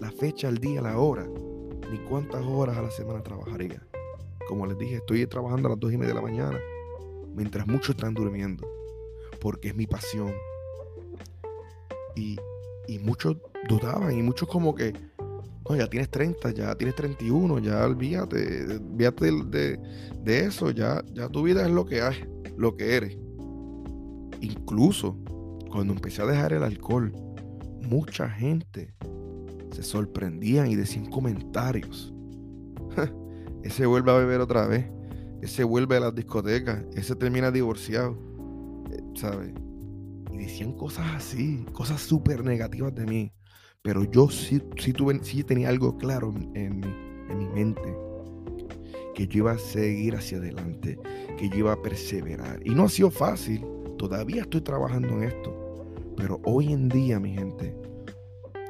la 0.00 0.10
fecha, 0.10 0.48
el 0.48 0.58
día, 0.58 0.82
la 0.82 0.98
hora, 0.98 1.26
ni 1.90 1.98
cuántas 2.00 2.44
horas 2.44 2.76
a 2.76 2.82
la 2.82 2.90
semana 2.90 3.22
trabajaría. 3.22 3.80
Como 4.48 4.66
les 4.66 4.76
dije, 4.76 4.96
estoy 4.96 5.24
trabajando 5.26 5.68
a 5.68 5.70
las 5.70 5.80
dos 5.80 5.92
y 5.92 5.96
media 5.96 6.08
de 6.08 6.20
la 6.20 6.26
mañana, 6.26 6.58
mientras 7.34 7.66
muchos 7.68 7.90
están 7.90 8.14
durmiendo, 8.14 8.68
porque 9.40 9.68
es 9.68 9.76
mi 9.76 9.86
pasión. 9.86 10.32
Y, 12.16 12.36
y 12.88 12.98
muchos 12.98 13.36
dudaban, 13.68 14.18
y 14.18 14.22
muchos 14.22 14.48
como 14.48 14.74
que, 14.74 14.92
no, 15.68 15.76
ya 15.76 15.88
tienes 15.88 16.10
30, 16.10 16.50
ya 16.50 16.74
tienes 16.74 16.96
31, 16.96 17.60
ya 17.60 17.84
olvídate, 17.84 18.64
olvídate 18.74 19.32
de, 19.46 19.80
de, 20.20 20.40
eso, 20.46 20.72
ya, 20.72 21.04
ya 21.12 21.28
tu 21.28 21.44
vida 21.44 21.64
es 21.64 21.70
lo 21.70 21.86
que 21.86 22.02
hay, 22.02 22.24
lo 22.56 22.76
que 22.76 22.96
eres. 22.96 23.16
Incluso 24.40 25.16
cuando 25.70 25.92
empecé 25.92 26.22
a 26.22 26.26
dejar 26.26 26.52
el 26.52 26.62
alcohol, 26.62 27.12
mucha 27.82 28.28
gente 28.28 28.94
se 29.72 29.82
sorprendían 29.82 30.66
y 30.66 30.76
decían 30.76 31.06
comentarios. 31.06 32.12
ese 33.62 33.86
vuelve 33.86 34.10
a 34.10 34.16
beber 34.16 34.40
otra 34.40 34.66
vez. 34.66 34.86
Ese 35.42 35.64
vuelve 35.64 35.96
a 35.96 36.00
las 36.00 36.14
discotecas. 36.14 36.84
Ese 36.94 37.14
termina 37.16 37.50
divorciado. 37.50 38.18
Eh, 38.90 39.02
¿Sabes? 39.14 39.52
Y 40.32 40.36
decían 40.36 40.72
cosas 40.72 41.06
así, 41.14 41.64
cosas 41.72 42.00
súper 42.00 42.44
negativas 42.44 42.94
de 42.94 43.06
mí. 43.06 43.32
Pero 43.82 44.04
yo 44.04 44.28
sí, 44.28 44.62
sí, 44.76 44.92
tuve, 44.92 45.22
sí 45.22 45.42
tenía 45.42 45.70
algo 45.70 45.96
claro 45.96 46.34
en, 46.54 46.84
en 46.84 47.38
mi 47.38 47.46
mente. 47.48 47.96
Que 49.14 49.26
yo 49.26 49.38
iba 49.38 49.52
a 49.52 49.58
seguir 49.58 50.16
hacia 50.16 50.38
adelante. 50.38 50.98
Que 51.38 51.48
yo 51.48 51.58
iba 51.58 51.72
a 51.72 51.80
perseverar. 51.80 52.60
Y 52.64 52.70
no 52.70 52.84
ha 52.84 52.88
sido 52.88 53.10
fácil. 53.10 53.64
Todavía 53.96 54.42
estoy 54.42 54.60
trabajando 54.62 55.08
en 55.10 55.24
esto. 55.24 55.59
Pero 56.20 56.38
hoy 56.44 56.70
en 56.70 56.90
día, 56.90 57.18
mi 57.18 57.32
gente, 57.32 57.74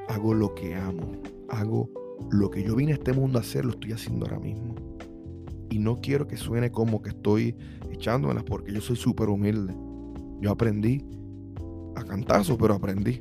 hago 0.08 0.34
lo 0.34 0.54
que 0.54 0.76
amo. 0.76 1.20
Hago 1.48 1.90
lo 2.30 2.48
que 2.48 2.62
yo 2.62 2.76
vine 2.76 2.92
a 2.92 2.94
este 2.94 3.12
mundo 3.12 3.38
a 3.38 3.40
hacer, 3.40 3.64
lo 3.64 3.72
estoy 3.72 3.90
haciendo 3.90 4.24
ahora 4.24 4.38
mismo. 4.38 4.76
Y 5.68 5.80
no 5.80 5.96
quiero 5.96 6.28
que 6.28 6.36
suene 6.36 6.70
como 6.70 7.02
que 7.02 7.10
estoy 7.10 7.56
echándomelas 7.90 8.44
porque 8.44 8.72
yo 8.72 8.80
soy 8.80 8.94
súper 8.94 9.28
humilde. 9.28 9.74
Yo 10.40 10.52
aprendí 10.52 11.04
a 11.96 12.04
cantazo, 12.04 12.56
pero 12.56 12.74
aprendí. 12.74 13.18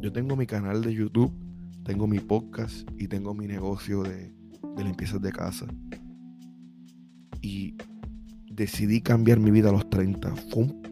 Yo 0.00 0.12
tengo 0.12 0.36
mi 0.36 0.46
canal 0.46 0.80
de 0.80 0.94
YouTube, 0.94 1.32
tengo 1.82 2.06
mi 2.06 2.20
podcast 2.20 2.88
y 2.96 3.08
tengo 3.08 3.34
mi 3.34 3.48
negocio 3.48 4.04
de, 4.04 4.32
de 4.76 4.84
limpiezas 4.84 5.20
de 5.20 5.32
casa. 5.32 5.66
Y 7.40 7.74
decidí 8.52 9.00
cambiar 9.00 9.40
mi 9.40 9.50
vida 9.50 9.70
a 9.70 9.72
los 9.72 9.90
30. 9.90 10.32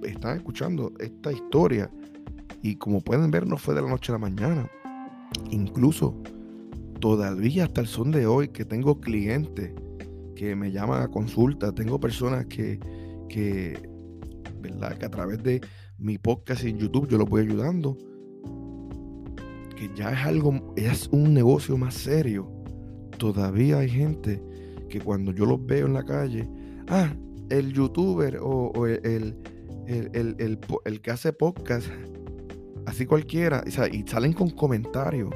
están 0.02 0.36
escuchando 0.36 0.92
esta 0.98 1.30
historia 1.30 1.88
y 2.62 2.76
como 2.76 3.00
pueden 3.00 3.30
ver, 3.30 3.46
no 3.46 3.56
fue 3.56 3.74
de 3.74 3.82
la 3.82 3.88
noche 3.88 4.12
a 4.12 4.14
la 4.14 4.18
mañana. 4.18 4.70
Incluso 5.50 6.14
todavía 7.00 7.64
hasta 7.64 7.80
el 7.80 7.86
son 7.86 8.10
de 8.10 8.26
hoy 8.26 8.48
que 8.48 8.64
tengo 8.64 9.00
clientes 9.00 9.72
que 10.34 10.54
me 10.56 10.70
llaman 10.70 11.02
a 11.02 11.08
consulta, 11.08 11.72
tengo 11.72 12.00
personas 12.00 12.46
que, 12.46 12.78
que, 13.28 13.78
¿verdad? 14.60 14.96
que 14.96 15.06
a 15.06 15.10
través 15.10 15.42
de 15.42 15.60
mi 15.98 16.18
podcast 16.18 16.64
en 16.64 16.78
YouTube 16.78 17.08
yo 17.08 17.18
los 17.18 17.28
voy 17.28 17.42
ayudando. 17.42 17.96
Que 19.76 19.90
ya 19.94 20.12
es 20.12 20.26
algo, 20.26 20.74
es 20.76 21.08
un 21.12 21.32
negocio 21.32 21.76
más 21.76 21.94
serio. 21.94 22.50
Todavía 23.18 23.78
hay 23.78 23.88
gente 23.88 24.42
que 24.88 25.00
cuando 25.00 25.32
yo 25.32 25.46
los 25.46 25.64
veo 25.64 25.86
en 25.86 25.94
la 25.94 26.04
calle, 26.04 26.48
ah, 26.88 27.14
el 27.50 27.72
youtuber 27.72 28.38
o, 28.42 28.86
el, 28.86 29.36
el, 29.86 31.00
que 31.02 31.10
hace 31.10 31.32
podcast 31.32 31.86
así 32.86 33.06
cualquiera, 33.06 33.62
y 33.92 34.02
salen 34.06 34.32
con 34.32 34.50
comentarios, 34.50 35.30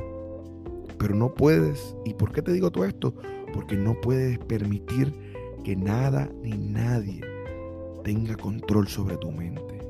pero 0.99 1.15
no 1.15 1.35
puedes, 1.35 1.97
¿y 2.05 2.15
por 2.15 2.33
qué 2.33 2.43
te 2.43 2.53
digo 2.53 2.71
todo 2.71 2.85
esto? 2.85 3.15
Porque 3.53 3.77
no 3.77 4.01
puedes 4.01 4.39
permitir 4.39 5.13
que 5.65 5.77
nada 5.77 6.31
ni 6.43 6.57
nadie 6.57 7.21
tenga 8.03 8.37
control 8.37 8.89
sobre 8.89 9.17
tu 9.17 9.31
mente. 9.31 9.81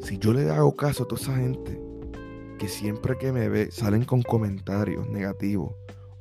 Si 0.00 0.18
yo 0.18 0.32
le 0.32 0.50
hago 0.50 0.74
caso 0.74 1.04
a 1.04 1.08
toda 1.08 1.20
esa 1.20 1.36
gente 1.36 1.80
que 2.58 2.68
siempre 2.68 3.18
que 3.18 3.32
me 3.32 3.48
ve 3.48 3.70
salen 3.70 4.04
con 4.04 4.22
comentarios 4.22 5.08
negativos 5.08 5.74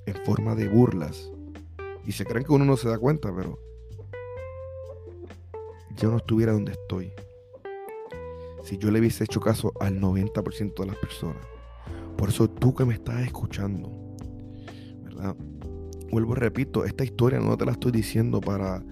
en 0.06 0.16
forma 0.26 0.56
de 0.56 0.68
burlas 0.68 1.32
y 2.06 2.12
se 2.12 2.26
creen 2.26 2.46
que 2.46 2.52
uno 2.52 2.66
no 2.66 2.78
se 2.78 2.90
da 2.90 2.98
cuenta, 2.98 3.34
pero 3.34 3.60
yo 5.96 6.12
no 6.12 6.18
estuviera 6.18 6.52
donde 6.52 6.74
estoy 6.74 7.14
si 8.66 8.80
yo 8.80 8.90
le 8.90 9.00
hubiese 9.00 9.24
hecho 9.24 9.40
caso 9.40 9.72
al 9.80 10.02
90% 10.02 10.74
de 10.80 10.86
las 10.88 10.98
personas. 10.98 11.46
Por 12.18 12.30
eso 12.30 12.50
tú 12.50 12.74
que 12.74 12.84
me 12.84 12.96
estás 12.96 13.22
escuchando, 13.22 14.16
¿verdad? 15.04 15.36
Vuelvo 16.12 16.34
y 16.34 16.40
repito, 16.40 16.84
esta 16.84 17.04
historia 17.04 17.40
no 17.40 17.56
te 17.58 17.66
la 17.66 17.74
estoy 17.74 17.92
diciendo 17.92 18.42
para, 18.42 18.84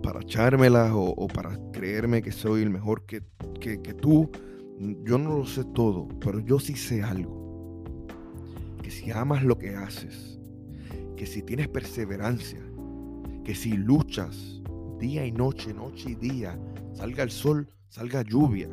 para 0.00 0.20
echármela 0.20 0.94
o, 0.94 1.26
para 1.26 1.58
creerme 1.72 2.22
que 2.22 2.30
soy 2.30 2.62
el 2.62 2.70
mejor 2.70 3.04
que, 3.04 3.22
que, 3.60 3.82
que 3.82 3.94
tú. 3.94 4.30
Yo 4.78 5.18
no 5.18 5.38
lo 5.38 5.46
sé 5.46 5.64
todo, 5.74 6.06
pero 6.20 6.38
yo 6.38 6.60
sí 6.60 6.76
sé 6.76 7.02
algo. 7.02 8.04
Que 8.80 8.92
si 8.92 9.10
amas 9.10 9.42
lo 9.42 9.58
que 9.58 9.74
haces, 9.74 10.38
que 11.16 11.26
si 11.26 11.42
tienes 11.42 11.66
perseverancia, 11.66 12.60
que 13.42 13.56
si 13.56 13.72
luchas 13.72 14.62
día 14.98 15.26
y 15.26 15.32
noche, 15.32 15.72
noche 15.74 16.10
y 16.10 16.14
día, 16.14 16.58
salga 16.92 17.22
el 17.22 17.30
sol, 17.30 17.68
salga 17.88 18.22
lluvia, 18.22 18.68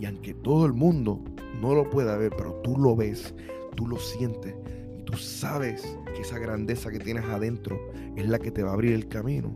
y 0.00 0.06
aunque 0.06 0.32
todo 0.32 0.64
el 0.64 0.72
mundo 0.72 1.22
no 1.60 1.74
lo 1.74 1.88
pueda 1.90 2.16
ver, 2.16 2.32
pero 2.36 2.54
tú 2.62 2.78
lo 2.78 2.96
ves, 2.96 3.34
tú 3.76 3.86
lo 3.86 3.98
sientes 3.98 4.54
y 4.98 5.02
tú 5.02 5.12
sabes 5.18 5.98
que 6.14 6.22
esa 6.22 6.38
grandeza 6.38 6.90
que 6.90 6.98
tienes 6.98 7.24
adentro 7.24 7.78
es 8.16 8.26
la 8.26 8.38
que 8.38 8.50
te 8.50 8.62
va 8.62 8.70
a 8.70 8.74
abrir 8.74 8.94
el 8.94 9.08
camino, 9.08 9.54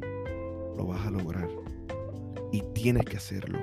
lo 0.76 0.86
vas 0.86 1.06
a 1.06 1.10
lograr. 1.10 1.48
Y 2.52 2.62
tienes 2.74 3.04
que 3.06 3.16
hacerlo. 3.16 3.58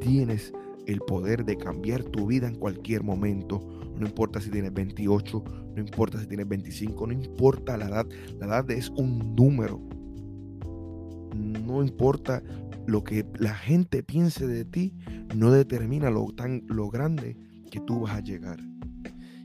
Tienes 0.00 0.52
el 0.86 1.00
poder 1.00 1.44
de 1.44 1.56
cambiar 1.56 2.04
tu 2.04 2.26
vida 2.26 2.46
en 2.46 2.56
cualquier 2.56 3.02
momento. 3.02 3.58
No 3.96 4.06
importa 4.06 4.40
si 4.40 4.50
tienes 4.50 4.72
28, 4.72 5.44
no 5.74 5.80
importa 5.80 6.20
si 6.20 6.26
tienes 6.26 6.46
25, 6.46 7.06
no 7.06 7.12
importa 7.12 7.76
la 7.76 7.88
edad. 7.88 8.06
La 8.38 8.46
edad 8.46 8.70
es 8.70 8.90
un 8.90 9.34
número. 9.34 9.80
No 11.34 11.82
importa 11.82 12.42
lo 12.86 13.04
que 13.04 13.26
la 13.38 13.54
gente 13.54 14.02
piense 14.02 14.46
de 14.46 14.64
ti 14.64 14.94
no 15.34 15.50
determina 15.52 16.10
lo 16.10 16.26
tan 16.32 16.62
lo 16.66 16.88
grande 16.90 17.36
que 17.70 17.80
tú 17.80 18.00
vas 18.00 18.14
a 18.14 18.20
llegar. 18.20 18.58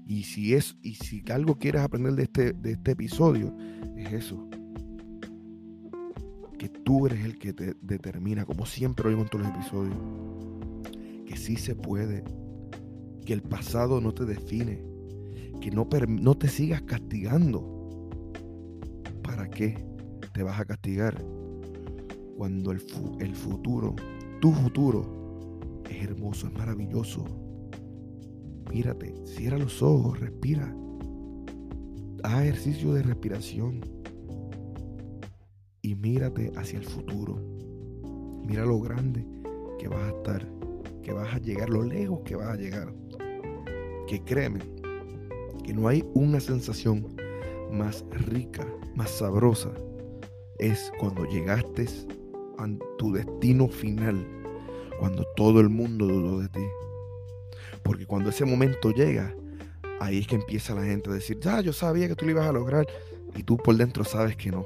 Y 0.08 0.24
si 0.24 0.54
es 0.54 0.78
y 0.82 0.95
si 0.95 1.24
algo 1.32 1.58
quieres 1.58 1.82
aprender 1.82 2.13
de 2.13 2.24
este 2.24 2.54
de 2.54 2.71
este 2.74 2.91
episodio 2.91 3.56
es 3.98 4.13
eso. 4.13 4.48
Que 6.58 6.69
tú 6.69 7.06
eres 7.06 7.24
el 7.24 7.38
que 7.38 7.54
te 7.54 7.76
determina, 7.82 8.45
como 8.45 8.65
siempre 8.65 9.10
oigo 9.10 9.21
en 9.21 9.28
todos 9.28 9.45
los 9.45 9.56
episodios, 9.56 9.98
que 11.26 11.38
sí 11.38 11.58
se 11.58 11.76
puede, 11.76 12.24
que 13.26 13.34
el 13.34 13.41
pasado 13.41 14.00
no 14.00 14.13
te 14.13 14.26
define, 14.26 14.84
que 15.62 15.69
no, 15.71 15.88
no 16.08 16.36
te 16.36 16.48
sigas 16.48 16.82
castigando. 16.84 17.71
¿Para 19.21 19.50
qué 19.50 19.86
te 20.34 20.43
vas 20.43 20.60
a 20.60 20.65
castigar 20.65 21.24
cuando 22.36 22.71
el, 22.71 22.82
el 23.19 23.36
futuro, 23.36 23.95
tu 24.41 24.52
futuro, 24.52 25.82
es 25.89 26.04
hermoso, 26.04 26.48
es 26.48 26.54
maravilloso? 26.54 27.26
Mírate, 28.69 29.15
cierra 29.26 29.58
los 29.58 29.82
ojos, 29.82 30.19
respira. 30.19 30.76
Haz 32.24 32.41
ejercicio 32.41 32.93
de 32.93 33.04
respiración 33.04 33.82
y 35.82 35.95
mírate 35.95 36.52
hacia 36.56 36.80
el 36.80 36.86
futuro. 36.86 37.39
Mira 38.45 38.65
lo 38.65 38.80
grande 38.80 39.26
que 39.80 39.88
vas 39.88 40.02
a 40.02 40.17
estar, 40.17 40.48
que 41.04 41.13
vas 41.13 41.34
a 41.34 41.38
llegar, 41.38 41.69
lo 41.69 41.84
lejos 41.84 42.21
que 42.26 42.36
vas 42.36 42.50
a 42.50 42.56
llegar. 42.56 42.93
Que 44.08 44.24
créeme, 44.24 44.60
que 45.63 45.74
no 45.74 45.88
hay 45.88 46.04
una 46.13 46.39
sensación 46.39 47.15
más 47.71 48.06
rica, 48.28 48.67
más 48.95 49.12
sabrosa, 49.12 49.71
es 50.60 50.91
cuando 51.00 51.26
llegaste 51.26 51.86
tu 52.98 53.13
destino 53.13 53.68
final, 53.68 54.26
cuando 55.00 55.26
todo 55.36 55.60
el 55.60 55.70
mundo 55.70 56.06
dudó 56.06 56.39
de 56.39 56.50
ti. 56.50 56.65
Porque 57.84 58.06
cuando 58.06 58.30
ese 58.30 58.46
momento 58.46 58.91
llega, 58.91 59.36
ahí 60.00 60.20
es 60.20 60.28
que 60.28 60.36
empieza 60.36 60.76
la 60.76 60.84
gente 60.84 61.10
a 61.10 61.13
decir, 61.13 61.39
ya, 61.39 61.62
yo 61.62 61.74
sabía 61.74 62.08
que 62.08 62.15
tú 62.15 62.26
lo 62.26 62.32
ibas 62.32 62.48
a 62.48 62.52
lograr, 62.52 62.88
y 63.36 63.44
tú 63.44 63.58
por 63.58 63.76
dentro 63.76 64.04
sabes 64.04 64.36
que 64.36 64.52
no. 64.52 64.65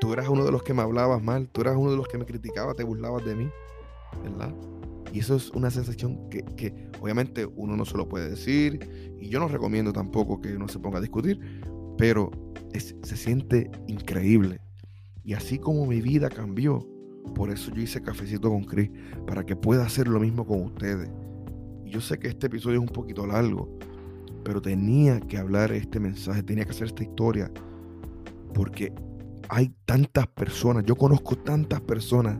Tú 0.00 0.12
eras 0.12 0.28
uno 0.28 0.44
de 0.44 0.52
los 0.52 0.62
que 0.62 0.74
me 0.74 0.82
hablabas 0.82 1.22
mal, 1.22 1.48
tú 1.48 1.62
eras 1.62 1.76
uno 1.76 1.90
de 1.90 1.96
los 1.96 2.06
que 2.06 2.18
me 2.18 2.26
criticaba, 2.26 2.74
te 2.74 2.84
burlabas 2.84 3.24
de 3.24 3.34
mí, 3.34 3.50
¿verdad? 4.22 4.54
Y 5.12 5.20
eso 5.20 5.36
es 5.36 5.50
una 5.50 5.70
sensación 5.70 6.28
que, 6.28 6.44
obviamente 7.00 7.46
uno 7.46 7.76
no 7.76 7.84
se 7.86 7.96
lo 7.96 8.08
puede 8.08 8.28
decir 8.28 9.16
y 9.18 9.28
yo 9.28 9.40
no 9.40 9.48
recomiendo 9.48 9.92
tampoco 9.92 10.40
que 10.40 10.54
uno 10.54 10.68
se 10.68 10.78
ponga 10.78 10.98
a 10.98 11.00
discutir, 11.00 11.40
pero 11.96 12.30
se 12.74 13.16
siente 13.16 13.70
increíble. 13.86 14.60
Y 15.26 15.34
así 15.34 15.58
como 15.58 15.86
mi 15.86 16.00
vida 16.00 16.28
cambió, 16.28 16.86
por 17.34 17.50
eso 17.50 17.72
yo 17.72 17.82
hice 17.82 18.00
cafecito 18.00 18.48
con 18.48 18.62
Chris, 18.62 18.90
para 19.26 19.44
que 19.44 19.56
pueda 19.56 19.84
hacer 19.84 20.06
lo 20.06 20.20
mismo 20.20 20.46
con 20.46 20.62
ustedes. 20.62 21.10
Y 21.84 21.90
yo 21.90 22.00
sé 22.00 22.16
que 22.16 22.28
este 22.28 22.46
episodio 22.46 22.76
es 22.76 22.88
un 22.88 22.94
poquito 22.94 23.26
largo, 23.26 23.76
pero 24.44 24.62
tenía 24.62 25.18
que 25.18 25.36
hablar 25.36 25.72
este 25.72 25.98
mensaje, 25.98 26.44
tenía 26.44 26.64
que 26.64 26.70
hacer 26.70 26.86
esta 26.86 27.02
historia, 27.02 27.50
porque 28.54 28.92
hay 29.48 29.74
tantas 29.84 30.28
personas, 30.28 30.84
yo 30.84 30.94
conozco 30.94 31.36
tantas 31.36 31.80
personas 31.80 32.38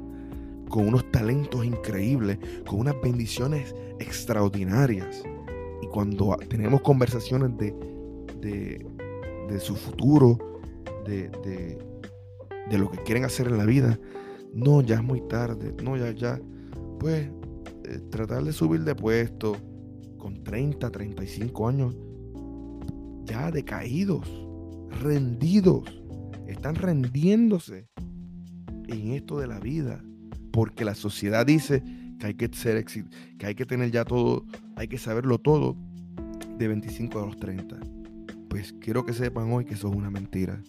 con 0.69 0.87
unos 0.87 1.11
talentos 1.11 1.65
increíbles, 1.65 2.39
con 2.69 2.79
unas 2.79 2.95
bendiciones 3.03 3.75
extraordinarias. 3.99 5.25
Y 5.83 5.89
cuando 5.89 6.37
tenemos 6.49 6.83
conversaciones 6.83 7.51
de, 7.57 7.75
de, 8.41 9.61
su 9.61 9.75
futuro, 9.75 10.39
de, 11.05 11.29
de, 11.45 11.86
lo 12.73 12.91
que 12.91 12.99
quieren 12.99 13.25
hacer 13.25 13.49
en 13.49 13.59
la 13.59 13.65
vida, 13.65 13.99
no, 14.53 14.81
ya 14.81 14.97
es 14.97 15.03
muy 15.03 15.21
tarde, 15.29 15.75
no, 15.83 15.97
ya, 15.97 16.11
ya, 16.13 16.41
pues 16.99 17.29
eh, 17.85 18.01
tratar 18.11 18.45
de 18.45 18.53
subir 18.53 18.85
de 18.85 18.95
puesto 18.95 19.57
con 20.19 20.43
30, 20.43 20.91
35 20.91 21.69
años, 21.69 21.97
ya 23.25 23.51
decaídos, 23.51 24.29
rendidos, 25.01 25.85
están 26.47 26.75
rendiéndose 26.75 27.89
en 28.89 29.13
esto 29.13 29.39
de 29.39 29.47
la 29.47 29.59
vida 29.61 30.03
porque 30.57 30.87
la 30.87 30.95
sociedad 30.95 31.45
dice 31.45 31.83
que 32.19 32.29
hay 32.29 32.35
que 32.35 32.49
ser 32.53 32.83
que 33.39 33.47
hay 33.47 33.55
que 33.55 33.67
tener 33.67 33.91
ya 33.91 34.07
todo, 34.07 34.47
hay 34.75 34.89
que 34.89 34.97
saberlo 34.97 35.39
todo 35.39 35.77
de 36.57 36.67
25 36.67 37.21
a 37.21 37.27
los 37.27 37.37
30. 37.37 37.79
Pues 38.49 38.75
quiero 38.81 39.05
que 39.05 39.13
sepan 39.13 39.53
hoy 39.53 39.67
que 39.67 39.75
eso 39.75 39.91
es 39.91 39.95
una 39.95 40.11
mentira. 40.11 40.63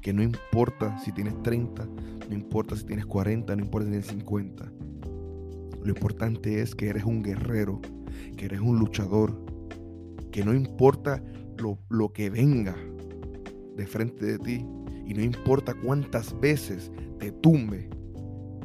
Que 0.00 0.12
no 0.12 0.22
importa 0.22 0.98
si 0.98 1.12
tienes 1.12 1.40
30, 1.42 1.86
no 2.28 2.34
importa 2.34 2.76
si 2.76 2.84
tienes 2.84 3.06
40, 3.06 3.56
no 3.56 3.62
importa 3.62 3.86
si 3.86 3.90
tienes 3.90 4.08
50. 4.08 4.72
Lo 5.82 5.88
importante 5.88 6.60
es 6.60 6.74
que 6.74 6.88
eres 6.88 7.04
un 7.04 7.22
guerrero, 7.22 7.80
que 8.36 8.46
eres 8.46 8.60
un 8.60 8.78
luchador, 8.78 9.40
que 10.32 10.44
no 10.44 10.54
importa 10.54 11.22
lo, 11.58 11.78
lo 11.88 12.12
que 12.12 12.30
venga 12.30 12.76
de 13.76 13.86
frente 13.86 14.26
de 14.26 14.38
ti 14.38 14.66
y 15.06 15.14
no 15.14 15.22
importa 15.22 15.74
cuántas 15.74 16.38
veces 16.40 16.90
te 17.18 17.30
tumbe, 17.30 17.88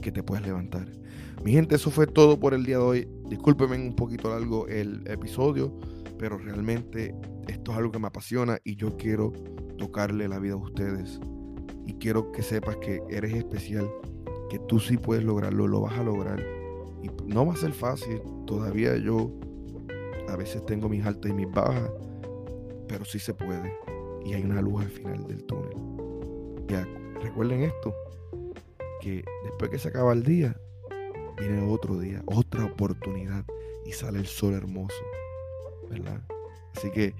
que 0.01 0.11
te 0.11 0.23
puedes 0.23 0.45
levantar. 0.45 0.87
Mi 1.43 1.51
gente, 1.53 1.75
eso 1.75 1.91
fue 1.91 2.07
todo 2.07 2.39
por 2.39 2.53
el 2.53 2.65
día 2.65 2.77
de 2.77 2.83
hoy. 2.83 3.07
Discúlpenme 3.29 3.77
un 3.77 3.95
poquito 3.95 4.29
largo 4.29 4.67
el 4.67 5.07
episodio, 5.07 5.77
pero 6.17 6.37
realmente 6.37 7.15
esto 7.47 7.71
es 7.71 7.77
algo 7.77 7.91
que 7.91 7.99
me 7.99 8.07
apasiona 8.07 8.59
y 8.63 8.75
yo 8.75 8.97
quiero 8.97 9.31
tocarle 9.91 10.29
la 10.29 10.39
vida 10.39 10.53
a 10.53 10.57
ustedes. 10.57 11.19
Y 11.85 11.95
quiero 11.95 12.31
que 12.31 12.41
sepas 12.41 12.77
que 12.77 13.01
eres 13.09 13.33
especial, 13.33 13.91
que 14.49 14.57
tú 14.59 14.79
sí 14.79 14.95
puedes 14.95 15.25
lograrlo, 15.25 15.67
lo 15.67 15.81
vas 15.81 15.99
a 15.99 16.03
lograr. 16.03 16.41
Y 17.03 17.09
no 17.25 17.45
va 17.45 17.53
a 17.53 17.57
ser 17.57 17.73
fácil, 17.73 18.21
todavía 18.47 18.95
yo 18.95 19.31
a 20.29 20.37
veces 20.37 20.65
tengo 20.65 20.87
mis 20.87 21.05
altas 21.05 21.31
y 21.31 21.33
mis 21.33 21.51
bajas, 21.51 21.91
pero 22.87 23.03
sí 23.03 23.19
se 23.19 23.33
puede. 23.33 23.73
Y 24.23 24.33
hay 24.33 24.43
una 24.43 24.61
luz 24.61 24.83
al 24.83 24.89
final 24.89 25.27
del 25.27 25.43
túnel. 25.43 25.75
Ya, 26.67 26.87
recuerden 27.21 27.63
esto, 27.63 27.93
que 29.01 29.25
después 29.43 29.71
que 29.71 29.77
se 29.77 29.89
acaba 29.89 30.13
el 30.13 30.23
día, 30.23 30.55
viene 31.37 31.69
otro 31.69 31.99
día, 31.99 32.23
otra 32.27 32.63
oportunidad 32.63 33.43
y 33.85 33.91
sale 33.91 34.19
el 34.19 34.27
sol 34.27 34.53
hermoso, 34.53 35.03
¿verdad? 35.89 36.21
Así 36.77 36.89
que 36.91 37.13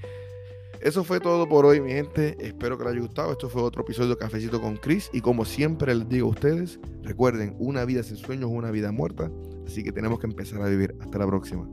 eso 0.82 1.04
fue 1.04 1.20
todo 1.20 1.48
por 1.48 1.66
hoy, 1.66 1.80
mi 1.80 1.92
gente. 1.92 2.36
Espero 2.40 2.78
que 2.78 2.84
les 2.86 2.94
haya 2.94 3.02
gustado. 3.02 3.32
Esto 3.32 3.50
fue 3.50 3.62
otro 3.62 3.84
episodio 3.84 4.10
de 4.10 4.18
Cafecito 4.18 4.60
con 4.60 4.78
Chris. 4.78 5.10
Y 5.14 5.22
como 5.22 5.46
siempre 5.46 5.94
les 5.94 6.10
digo 6.10 6.28
a 6.28 6.32
ustedes, 6.32 6.80
recuerden, 7.04 7.56
una 7.60 7.86
vida 7.86 8.02
sin 8.02 8.18
sueños 8.18 8.50
es 8.50 8.58
una 8.58 8.72
vida 8.72 8.92
muerta. 8.92 9.32
Así 9.68 9.84
que 9.84 9.92
tenemos 9.92 10.20
que 10.20 10.26
empezar 10.26 10.62
a 10.62 10.68
vivir. 10.68 10.96
Hasta 11.00 11.20
la 11.20 11.28
próxima. 11.28 11.68